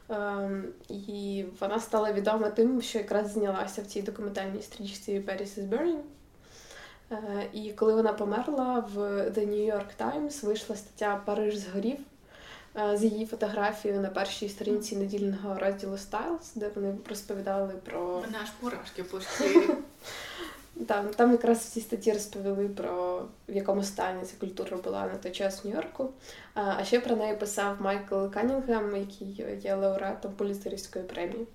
[0.08, 5.68] Ем, І вона стала відома тим, що якраз знялася в цій документальній стрічці Paris is
[5.68, 6.00] Burning.
[7.12, 8.98] Е, І коли вона померла, в
[9.30, 11.98] The New York Times вийшла стаття Париж згорів
[12.76, 18.38] е, з її фотографією на першій сторінці недільного розділу Styles, де вони розповідали про Мене
[18.42, 19.18] аж мурашки по
[20.86, 25.14] там, там якраз в цій статті розповіли про в якому стані ця культура була на
[25.14, 26.10] той час в Нью-Йорку.
[26.54, 31.46] А а ще про неї писав Майкл Канінгем, який є лауреатом Пуліцерівської премії.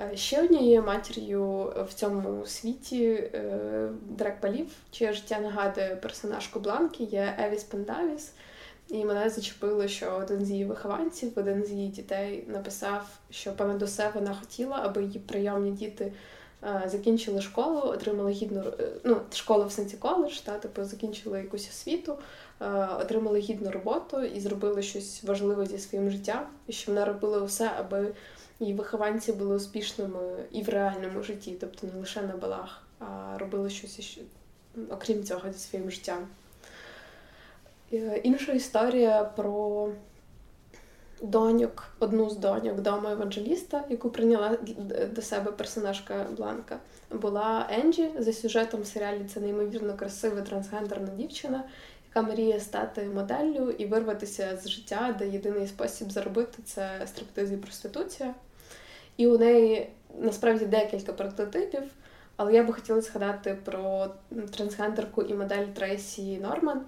[0.00, 7.36] Е, Ще однією матір'ю в цьому світі е, дракбалів, чиє життя нагадує персонажку Бланки, є
[7.38, 8.32] Евіс Пендавіс.
[8.88, 13.82] І мене зачепило, що один з її вихованців, один з її дітей написав, що понад
[13.82, 16.12] усе вона хотіла, аби її прийомні діти
[16.62, 18.64] е, закінчили школу, отримали гідну
[19.04, 22.18] ну, школу в сенсі коледж, та, типу, закінчили якусь освіту,
[23.00, 27.70] отримали гідну роботу і зробили щось важливе зі своїм життям, і що вона робила все,
[27.78, 28.14] аби
[28.60, 33.70] її вихованці були успішними і в реальному житті, тобто не лише на балах, а робили
[33.70, 34.20] щось іще,
[34.90, 36.28] окрім цього зі своїм життям.
[37.92, 39.88] Е, Інша історія про
[41.22, 44.58] доньок, одну з доньок дому еванджеліста, яку прийняла
[45.14, 46.78] до себе персонажка Бланка,
[47.10, 48.10] була Енджі.
[48.18, 51.64] За сюжетом в серіалі це неймовірно красива трансгендерна дівчина,
[52.08, 57.56] яка мріє стати моделлю і вирватися з життя, де єдиний спосіб заробити це стриптиз і
[57.56, 58.34] проституція.
[59.18, 61.82] І у неї насправді декілька прототипів.
[62.38, 64.08] Але я би хотіла згадати про
[64.56, 66.80] трансгендерку і модель Трейсі Норман.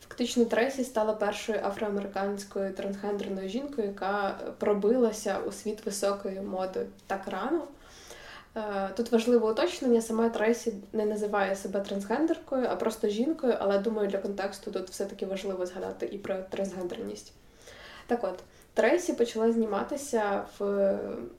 [0.00, 7.68] Фактично, Трейсі стала першою афроамериканською трансгендерною жінкою, яка пробилася у світ високої моди так рано.
[8.56, 14.08] Е, Тут важливе уточнення, сама Трейсі не називає себе трансгендеркою, а просто жінкою, але думаю,
[14.08, 17.32] для контексту тут все-таки важливо згадати і про трансгендерність.
[18.06, 18.38] Так от,
[18.76, 20.92] Трейсі почала зніматися в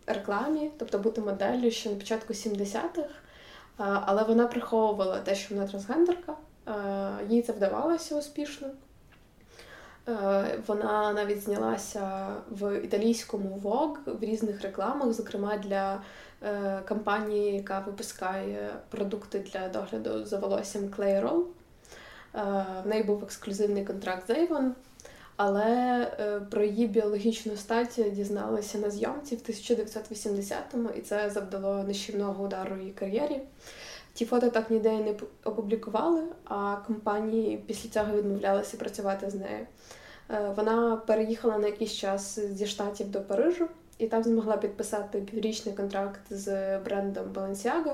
[0.08, 3.10] рекламі, тобто бути моделлю ще на початку 70-х,
[3.78, 6.34] але вона приховувала те, що вона трансгендерка.
[7.30, 8.67] Їй це вдавалося успішно.
[10.67, 16.02] Вона навіть знялася в італійському Vogue в різних рекламах, зокрема для
[16.43, 20.84] е, компанії, яка випускає продукти для догляду за волоссям.
[21.00, 21.21] Е,
[22.84, 24.71] В неї був ексклюзивний контракт з Avon,
[25.38, 32.43] але е, про її біологічну стать дізналися на зйомці в 1980-му, і це завдало нищівного
[32.43, 33.41] удару її кар'єрі.
[34.13, 39.67] Ті фото так ніде і не опублікували, а компанії після цього відмовлялися працювати з нею.
[40.30, 45.76] Е, Вона переїхала на якийсь час зі штатів до Парижу і там змогла підписати піврічний
[45.76, 47.93] контракт з брендом Balenciaga.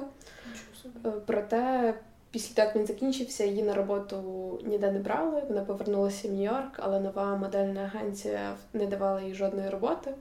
[1.06, 1.94] Е, Проте,
[2.34, 5.44] після того, як він закінчився, її на роботу ніде не брали.
[5.50, 10.14] Вона повернулася в Нью-Йорк, але нова модельна агенція не давала їй жодної роботи.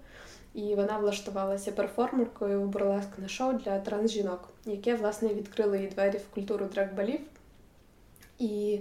[0.55, 6.35] І вона влаштувалася перформеркою в бурлескне шоу для трансжінок, яке, власне, відкрило їй двері в
[6.35, 7.21] культуру драгбалів.
[8.39, 8.81] І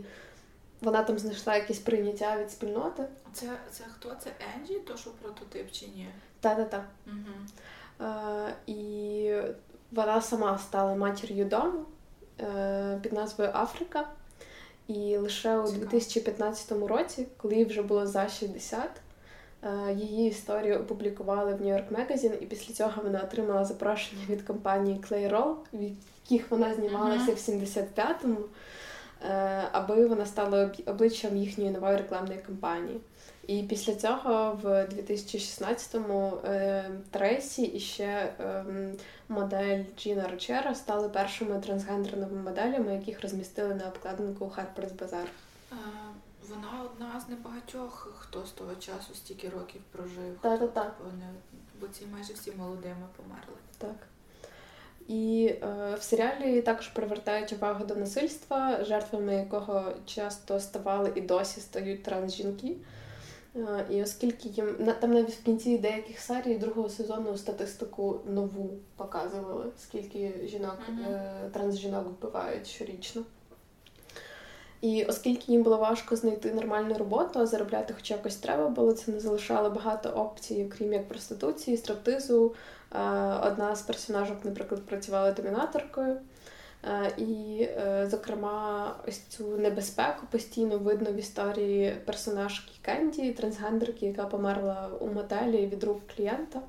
[0.82, 3.04] вона там знайшла якесь прийняття від спільноти.
[3.34, 4.16] Це це хто?
[4.24, 6.08] Це Енджі, то що прототип чи ні?
[6.40, 6.86] Та-та-та.
[7.08, 8.10] Угу.
[8.10, 9.34] Е, і
[9.92, 11.86] вона сама стала матір'ю дому
[13.02, 14.06] під назвою Африка.
[14.88, 18.90] І лише у 2015 році, коли їй вже було за 60,
[19.64, 25.02] е, її історію опублікували в Нью-Йорк Magazine, і після цього вона отримала запрошення від компанії
[25.10, 27.36] Clayrol, в яких вона знімалася uh-huh.
[27.36, 28.44] в 75-му, е,
[29.72, 33.02] аби вона стала обличчям їхньої нової рекламної кампанії.
[33.48, 38.66] І після цього в 2016-му е, Трейсі і ще е,
[39.30, 45.28] модель Джіна Рочера стали першими трансгендерними моделями, яких розмістили на обкладинку Harper's Bazaar.
[46.50, 50.38] Вона одна з небагатьох, хто з того часу стільки років прожив.
[50.42, 50.96] Так, так, так.
[51.06, 51.26] Вони,
[51.82, 53.58] бо ці майже всі молодими померли.
[53.78, 53.96] Так.
[55.08, 61.62] І е, в серіалі також привертають увагу до насильства, жертвами якого часто ставали і досі
[61.62, 62.76] стають трансжінки.
[63.90, 70.34] І оскільки їм там навіть в кінці деяких серій другого сезону статистику нову показували, скільки
[70.44, 71.50] жінок mm-hmm.
[71.52, 73.24] трансжінок вбивають щорічно.
[74.82, 79.12] І оскільки їм було важко знайти нормальну роботу, а заробляти хоч якось треба було, це
[79.12, 82.56] не залишало багато опцій, окрім як проституції, стриптизу.
[83.44, 86.18] Одна з персонажок, наприклад, працювала домінаторкою.
[86.84, 94.26] Е, і, е, зокрема, ось цю небезпеку постійно видно в історії персонажки Кенді, трансгендерки, яка
[94.26, 96.62] померла у мотелі від рук клієнта.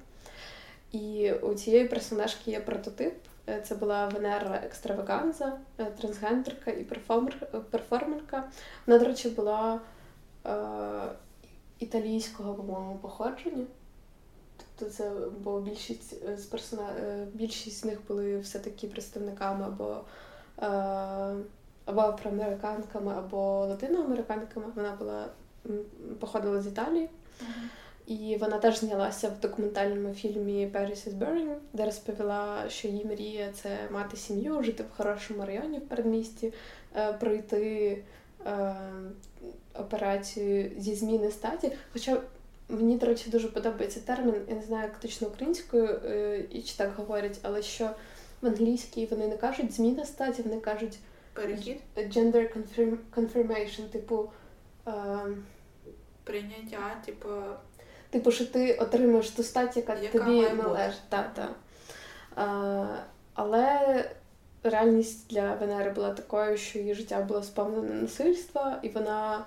[0.92, 3.14] І у цієї персонажки є прототип.
[3.48, 5.52] Е, це була Венера Екстраваганза,
[6.00, 7.36] трансгендерка і перформер,
[7.70, 8.44] перформерка.
[8.86, 9.80] Вона, до речі, була
[10.46, 10.50] е,
[11.78, 13.64] італійського, по-моєму, походження.
[14.82, 16.88] Тобто це бо більшість е, з персона...
[17.00, 20.00] Е, більшість з них були все-таки представниками або
[20.58, 20.66] е,
[21.84, 24.66] або афроамериканками, або латиноамериканками.
[24.76, 25.26] Вона була
[26.18, 27.08] походила з Італії.
[27.40, 27.66] Uh-huh.
[28.06, 33.52] І вона теж знялася в документальному фільмі Paris is Burning, де розповіла, що її мрія
[33.52, 36.52] це мати сім'ю, жити в хорошому районі в передмісті,
[37.20, 38.04] пройти
[39.74, 41.72] операцію зі зміни статі.
[41.92, 42.22] Хоча
[42.72, 46.76] Мені, до речі, дуже подобається термін, я не знаю, як точно українською е, і чи
[46.76, 47.90] так говорять, але що
[48.42, 50.98] в англійській вони не кажуть зміна статі, вони кажуть
[51.32, 52.48] перехід gender
[53.16, 54.30] confirmation, типу
[54.86, 54.92] е,
[56.24, 57.28] прийняття, типу.
[58.10, 61.02] Типу, що ти отримуєш ту стать, яка, яка тобі належить.
[61.08, 61.48] Та, та.
[62.42, 63.04] Е,
[63.34, 64.04] але
[64.62, 69.44] реальність для Венери була такою, що її життя було сповнене насильства, і вона.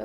[0.00, 0.04] Е,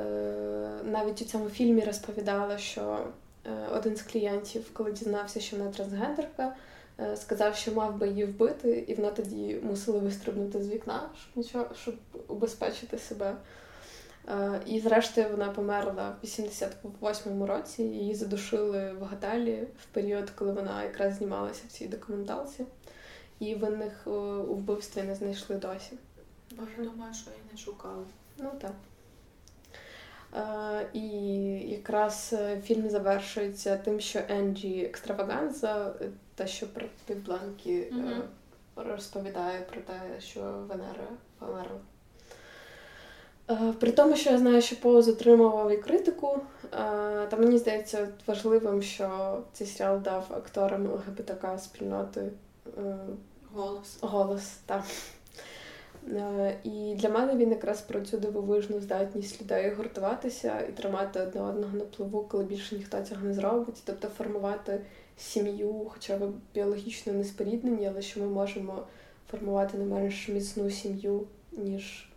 [0.84, 3.06] навіть у цьому фільмі розповідала, що
[3.46, 6.54] е, один з клієнтів, коли дізнався, що вона трансгендерка,
[7.00, 11.36] е, сказав, що мав би її вбити, і вона тоді мусила вистрибнути з вікна, щоб
[11.36, 11.94] нічого, щоб
[12.28, 13.36] убезпечити себе.
[14.66, 17.82] І, зрештою, вона померла в 88-му році.
[17.82, 22.64] Її задушили в готелі в період, коли вона якраз знімалася в цій документалці,
[23.38, 25.92] і винних у вбивстві не знайшли досі.
[26.78, 28.04] Я думаю, що і не шукали.
[28.38, 28.72] Ну так.
[30.34, 31.08] Е, і
[31.70, 38.20] якраз е, фільм завершується тим, що Енджі екстраваганза, е, та що проти Бланкі mm-hmm.
[38.76, 41.08] розповідає про те, що Венера
[41.38, 41.80] померла.
[43.80, 46.40] При тому, що я знаю, що Поуз отримував і критику,
[47.30, 52.30] та мені здається важливим, що цей серіал дав акторам ЛГБТК спільноти
[53.54, 53.98] голос.
[54.00, 54.82] Голос, так.
[56.08, 61.40] Е, і для мене він якраз про цю дивовижну здатність людей гуртуватися і тримати одне
[61.40, 63.82] одного на плаву, коли більше ніхто цього не зробить.
[63.84, 64.80] Тобто формувати
[65.16, 68.86] сім'ю, хоча б біологічно не споріднені, але що ми можемо
[69.30, 72.08] формувати не менш міцну сім'ю, ніж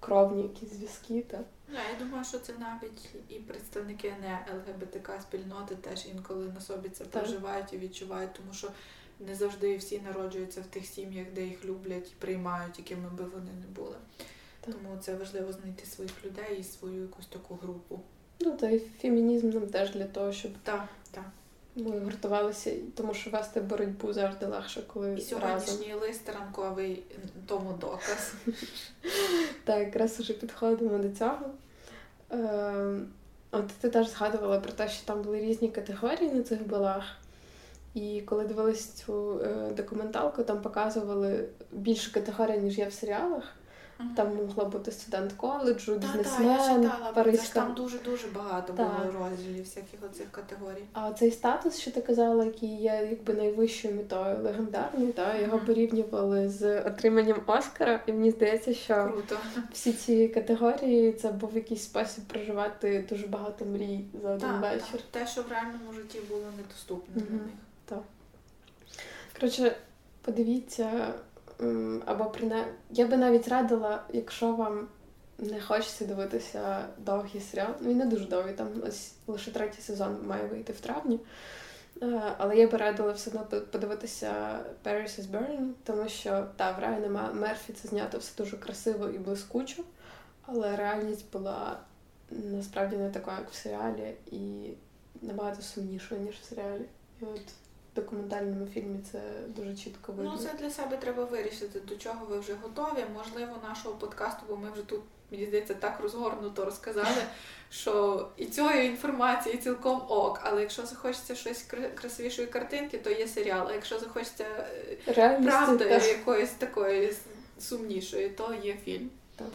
[0.00, 1.24] кровні якісь зв'язки.
[1.30, 1.36] Та.
[1.36, 6.88] Yeah, я думаю, що це навіть і представники не ЛГБТК спільноти теж інколи на собі
[6.88, 8.68] це проживають і відчувають, тому що
[9.20, 13.50] не завжди всі народжуються в тих сім'ях, де їх люблять і приймають, якими би вони
[13.60, 13.96] не були.
[14.60, 14.74] Так.
[14.74, 18.00] Тому це важливо знайти своїх людей і свою якусь таку групу.
[18.40, 21.24] Ну та й фемінізм нам теж для того, щоб так, так.
[21.76, 26.00] ми гуртувалися, тому що вести боротьбу завжди легше, коли і сьогоднішній разом.
[26.00, 27.02] лист ранковий
[27.46, 28.34] тому доказ.
[29.64, 31.50] Так, якраз уже підходимо до цього.
[32.30, 33.08] Ем,
[33.50, 37.04] от ти теж згадувала про те, що там були різні категорії на цих балах.
[37.96, 43.42] І коли дивились цю е, документалку, там показували більше категорій, ніж є в серіалах.
[44.16, 47.60] Там могла бути студент коледжу, Та, та, бізнесмен, паризька.
[47.60, 48.86] там дуже-дуже багато Так.
[49.12, 50.84] було розділів всяких оцих категорій.
[50.92, 55.66] А цей статус, що ти казала, який є якби найвищою метою легендарний, та його Мгм.
[55.66, 59.36] порівнювали з отриманням Оскара, і мені здається, що Круто.
[59.72, 64.86] всі ці категорії це був якийсь спосіб проживати дуже багато мрій за один Так, вечір.
[64.92, 65.00] так.
[65.10, 67.54] Те, що в реальному житті було недоступно для них.
[69.40, 69.76] Коротше,
[70.22, 71.14] подивіться,
[72.04, 74.88] або принаймні, я би навіть радила, якщо вам
[75.38, 77.68] не хочеться дивитися довгий серіал.
[77.80, 81.20] Ну, він не дуже довгий, там ось лише третій сезон має вийти в травні.
[82.02, 86.78] Е, Але я би радила все одно подивитися Paris is Burning, тому що та в
[86.78, 89.82] Райана Мерфі це знято все дуже красиво і блискучо,
[90.46, 91.78] але реальність була
[92.30, 94.70] насправді не така, як в серіалі, і
[95.22, 96.84] набагато сумнішою, ніж в серіалі.
[97.20, 97.42] І от
[97.96, 100.32] документальному фільмі це дуже чітко видно.
[100.36, 103.04] Ну, це для себе треба вирішити, до чого ви вже готові.
[103.14, 107.22] Можливо, нашого подкасту, бо ми вже тут, мені здається, так розгорнуто розказали,
[107.70, 110.40] що і цієї інформації цілком ок.
[110.42, 113.68] Але якщо захочеться щось красивішої картинки, то є серіал.
[113.68, 117.14] А якщо захочеться е, Реальність правди та- якоїсь такої
[117.58, 119.10] сумнішої, то є фільм.
[119.36, 119.48] Так.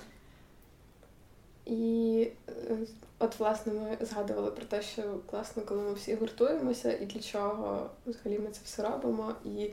[1.66, 2.78] І е,
[3.22, 7.90] от, власне, ми згадували про те, що класно, коли ми всі гуртуємося, і для чого
[8.06, 9.36] взагалі ми це все робимо.
[9.46, 9.72] І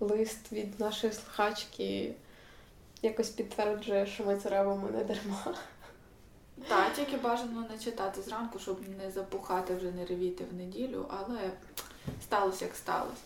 [0.00, 2.14] лист від нашої слухачки
[3.02, 5.54] якось підтверджує, що ми це робимо не дарма.
[6.68, 11.50] Так, тільки бажано не читати зранку, щоб не запухати, вже не ревіти в неділю, але
[12.22, 13.22] сталося як сталося.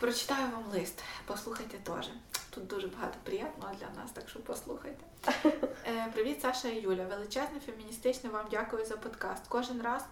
[0.00, 2.08] Прочитаю вам лист, послухайте теж.
[2.56, 5.04] Тут дуже багато приємного для нас, так що послухайте.
[5.86, 7.04] Е, Привіт, Саша і Юля.
[7.04, 9.42] Величезне феміністичне вам дякую за подкаст.
[9.48, 10.04] Кожен раз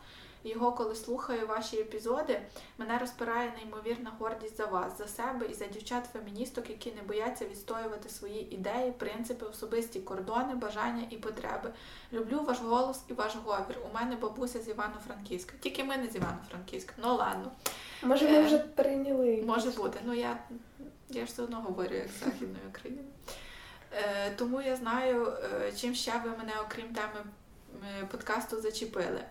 [0.44, 2.40] його, коли слухаю ваші епізоди,
[2.78, 8.08] мене розпирає неймовірна гордість за вас, за себе і за дівчат-феміністок, які не бояться відстоювати
[8.08, 11.70] свої ідеї, принципи, особисті кордони, бажання і потреби.
[12.12, 13.78] Люблю ваш голос і ваш говір.
[13.90, 15.52] У мене бабуся з Івано-Франківська.
[15.60, 16.94] Тільки ми не з Івано-Франківська.
[16.98, 17.52] Ну ладно,
[18.02, 19.42] Може, Е, ми вже перейняли.
[19.46, 20.00] може бути.
[20.04, 20.38] Ну я,
[21.14, 23.02] я ж все одно говорю як Західної України.
[23.92, 27.24] Е, тому я знаю, е, чим ще ви мене, окрім теми
[28.00, 29.24] е, подкасту, зачепили.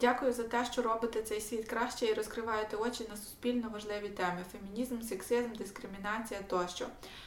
[0.00, 4.44] Дякую за те, що робите цей світ краще і розкриваєте очі на суспільно важливі теми:
[4.52, 6.86] фемінізм, сексизм, дискримінація тощо.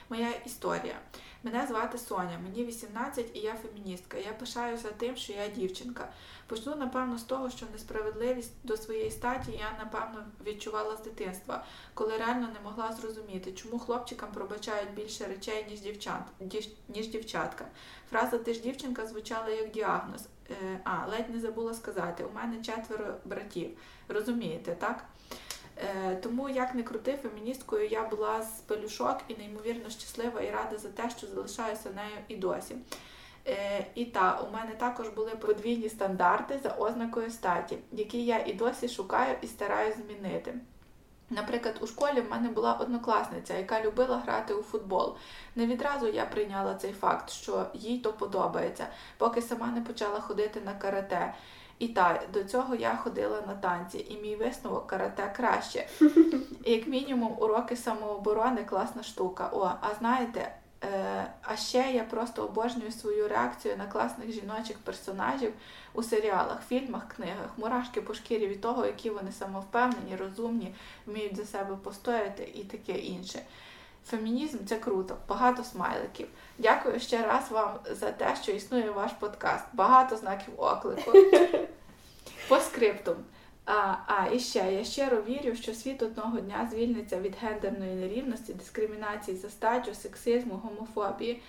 [0.09, 0.99] Моя історія.
[1.43, 4.17] Мене звати Соня, мені 18 і я феміністка.
[4.17, 6.09] Я пишаюся тим, що я дівчинка.
[6.47, 11.63] Почну, напевно, з того, що несправедливість до своєї статі я, напевно, відчувала з дитинства,
[11.93, 17.65] коли реально не могла зрозуміти, чому хлопчикам пробачають більше речей, ніж дівчат, дів- ніж дівчатка.
[18.09, 20.27] Фраза ти ж дівчинка звучала як діагноз.
[20.51, 23.77] Е, А, ледь не забула сказати, у мене четверо братів.
[24.07, 25.05] Розумієте, так?
[25.81, 30.77] Е, Тому як не крути, феміністкою я була з пелюшок і неймовірно щаслива і рада
[30.77, 32.75] за те, що залишаюся нею і досі.
[33.47, 38.53] Е, І та, у мене також були подвійні стандарти за ознакою статі, які я і
[38.53, 40.53] досі шукаю і стараюсь змінити.
[41.29, 45.15] Наприклад, у школі в мене була однокласниця, яка любила грати у футбол.
[45.55, 50.61] Не відразу я прийняла цей факт, що їй то подобається, поки сама не почала ходити
[50.65, 51.33] на карате.
[51.81, 55.87] І так, до цього я ходила на танці, і мій висновок карате краще.
[56.63, 59.49] І як мінімум, уроки самооборони класна штука.
[59.53, 65.53] О, а знаєте, е, а ще я просто обожнюю свою реакцію на класних жіночих персонажів
[65.93, 70.75] у серіалах, фільмах, книгах, мурашки по шкірі від того, які вони самовпевнені, розумні,
[71.05, 73.39] вміють за себе постояти і таке інше.
[74.05, 76.27] Фемінізм це круто, багато смайликів.
[76.57, 79.65] Дякую ще раз вам за те, що існує ваш подкаст.
[79.73, 81.11] Багато знаків оклику.
[82.47, 83.15] По скриптум.
[83.65, 88.53] А, а і ще я щиро вірю, що світ одного дня звільниться від гендерної нерівності,
[88.53, 91.41] дискримінації за статтю, сексизму, гомофобії,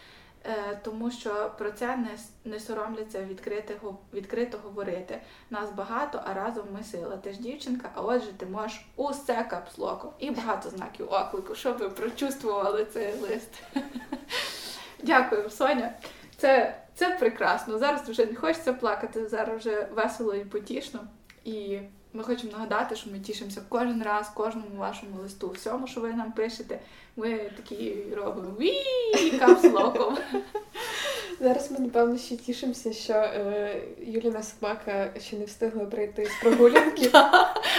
[0.82, 5.20] тому що про це не, не соромляться відкрито, відкрито говорити.
[5.50, 7.16] Нас багато, а разом ми сила.
[7.16, 10.10] Ти ж дівчинка, а отже, ти можеш усе капслоком.
[10.18, 13.62] І багато знаків оклику, щоб ви прочувствували цей лист.
[15.02, 15.94] Дякую, Соня.
[16.36, 17.78] Це, це прекрасно.
[17.78, 21.00] Зараз вже не хочеться плакати, зараз вже весело і потішно.
[21.44, 21.78] І
[22.12, 26.32] ми хочемо нагадати, що ми тішимося кожен раз, кожному вашому листу, всьому, що ви нам
[26.32, 26.80] пишете.
[27.16, 28.72] Ми такі робимо ві
[29.38, 30.18] капслоком.
[31.42, 37.10] Зараз ми, напевно, ще тішимося, що е, Юліна собака ще не встигла прийти з прогулянки.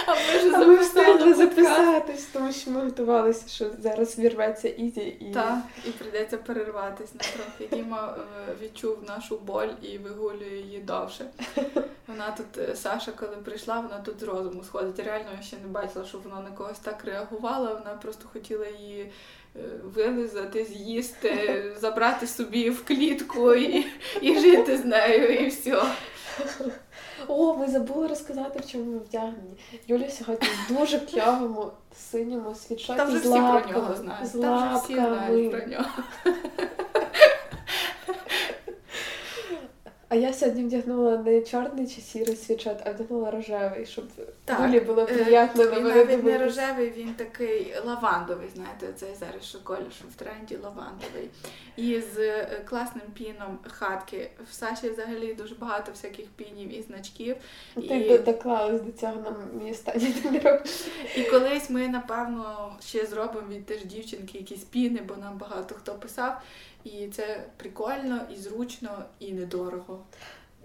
[0.06, 5.00] А ми вже А ми встигли записатись, тому що ми готувалися, що зараз вірветься Ізі
[5.00, 7.76] і Так, і прийдеться перерватися на трохи.
[7.76, 11.26] Діма е, відчув нашу боль і вигулює її довше.
[12.06, 14.98] Вона тут, е, Саша, коли прийшла, вона тут з розуму сходить.
[14.98, 17.72] Реально я ще не бачила, щоб вона на когось так реагувала.
[17.72, 19.12] Вона просто хотіла її
[19.84, 23.86] вилизати, з'їсти, забрати собі в клітку і,
[24.20, 25.82] і жити з нею, і все.
[27.28, 29.58] О, ми забули розказати, в чому ми вдягнені.
[29.88, 31.70] Юля сьогодні в дуже п'явому
[32.10, 34.26] синьому світшоті Там вже з всі про нього знають.
[34.28, 35.90] З Там вже всі знають про нього.
[40.08, 44.04] А я сьогодні вдягнула не чорний чи сірий світшот, а вдягнула рожевий, щоб
[44.44, 49.44] Так, Юлі було Е, приємно Він навіть не рожевий, він такий лавандовий, знаєте, цей зараз
[49.44, 51.30] що колір, що в тренді лавандовий.
[51.76, 54.30] І з е, класним піном хатки.
[54.50, 57.36] В Саші взагалі дуже багато всяких пінів і значків.
[57.74, 60.14] Ти І- до- доклалась до цього на мій останній.
[61.16, 65.94] І колись ми, напевно, ще зробимо від теж дівчинки якісь піни, бо нам багато хто
[65.94, 66.40] писав.
[66.84, 70.04] І це прикольно, і зручно, і недорого.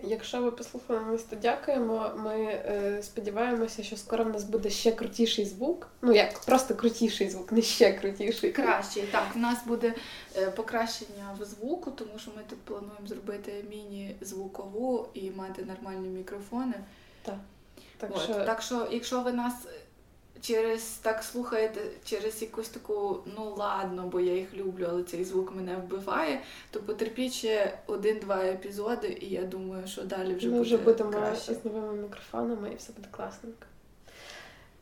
[0.04, 2.12] Якщо ви послухали нас, то дякуємо.
[2.18, 5.88] Ми е, сподіваємося, що скоро в нас буде ще крутіший звук.
[6.02, 8.52] Ну як просто крутіший звук, не ще крутіший.
[8.52, 9.04] Кращий.
[9.04, 9.94] Так, в нас буде
[10.38, 16.76] е, покращення в звуку, тому що ми тут плануємо зробити міні-звукову і мати нормальні мікрофони.
[17.98, 18.22] Так От.
[18.22, 19.54] що так що, якщо ви нас
[20.42, 25.56] через так слухаєте, через якусь таку, ну ладно, бо я їх люблю, але цей звук
[25.56, 30.64] мене вбиває, то потерпіть ще один-два епізоди, і я думаю, що далі вже ми буде
[30.64, 31.54] вже будемо краще.
[31.54, 33.66] з новими мікрофонами і все буде класненько.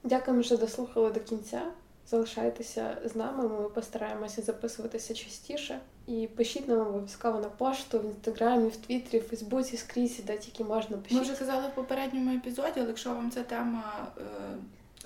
[0.03, 1.61] Дякуємо, що дослухали до кінця.
[2.09, 5.79] Залишайтеся з нами, ми постараємося записуватися частіше.
[6.07, 10.63] І пишіть нам обов'язково на пошту, в інстаграмі, в Твіттері, в Фейсбуці, скрізь, де тільки
[10.63, 14.21] можна Ми вже казали в попередньому епізоді, але якщо вам ця тема е,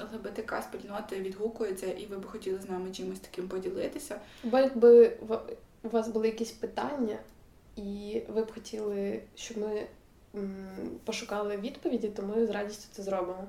[0.04, 5.18] ЛГБТК спільноти відгукується і ви б хотіли з нами чимось таким поділитися, Бо якби
[5.84, 7.18] у вас були якісь питання,
[7.76, 9.88] і ви б хотіли, щоб ми
[11.06, 13.47] пошукали відповіді, то ми з радістю це зробимо.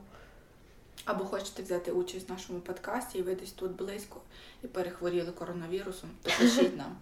[1.05, 4.21] або хочете взяти участь в нашому подкасті, і ви десь тут близько
[4.65, 6.97] і перехворіли коронавірусом, то пишіть нам.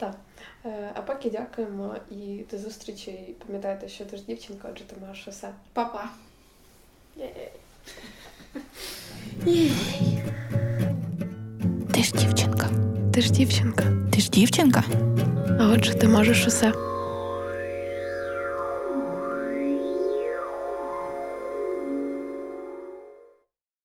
[0.64, 3.34] Е, А поки дякуємо і до зустрічі.
[3.46, 5.54] Пам'ятайте, що ти ж дівчинка, отже ти маєш усе.
[5.72, 6.10] Па-па!
[11.92, 12.68] Ти ж дівчинка.
[13.14, 14.84] Ти ж дівчинка, Ти ж дівчинка.
[15.60, 16.72] а отже ти можеш усе.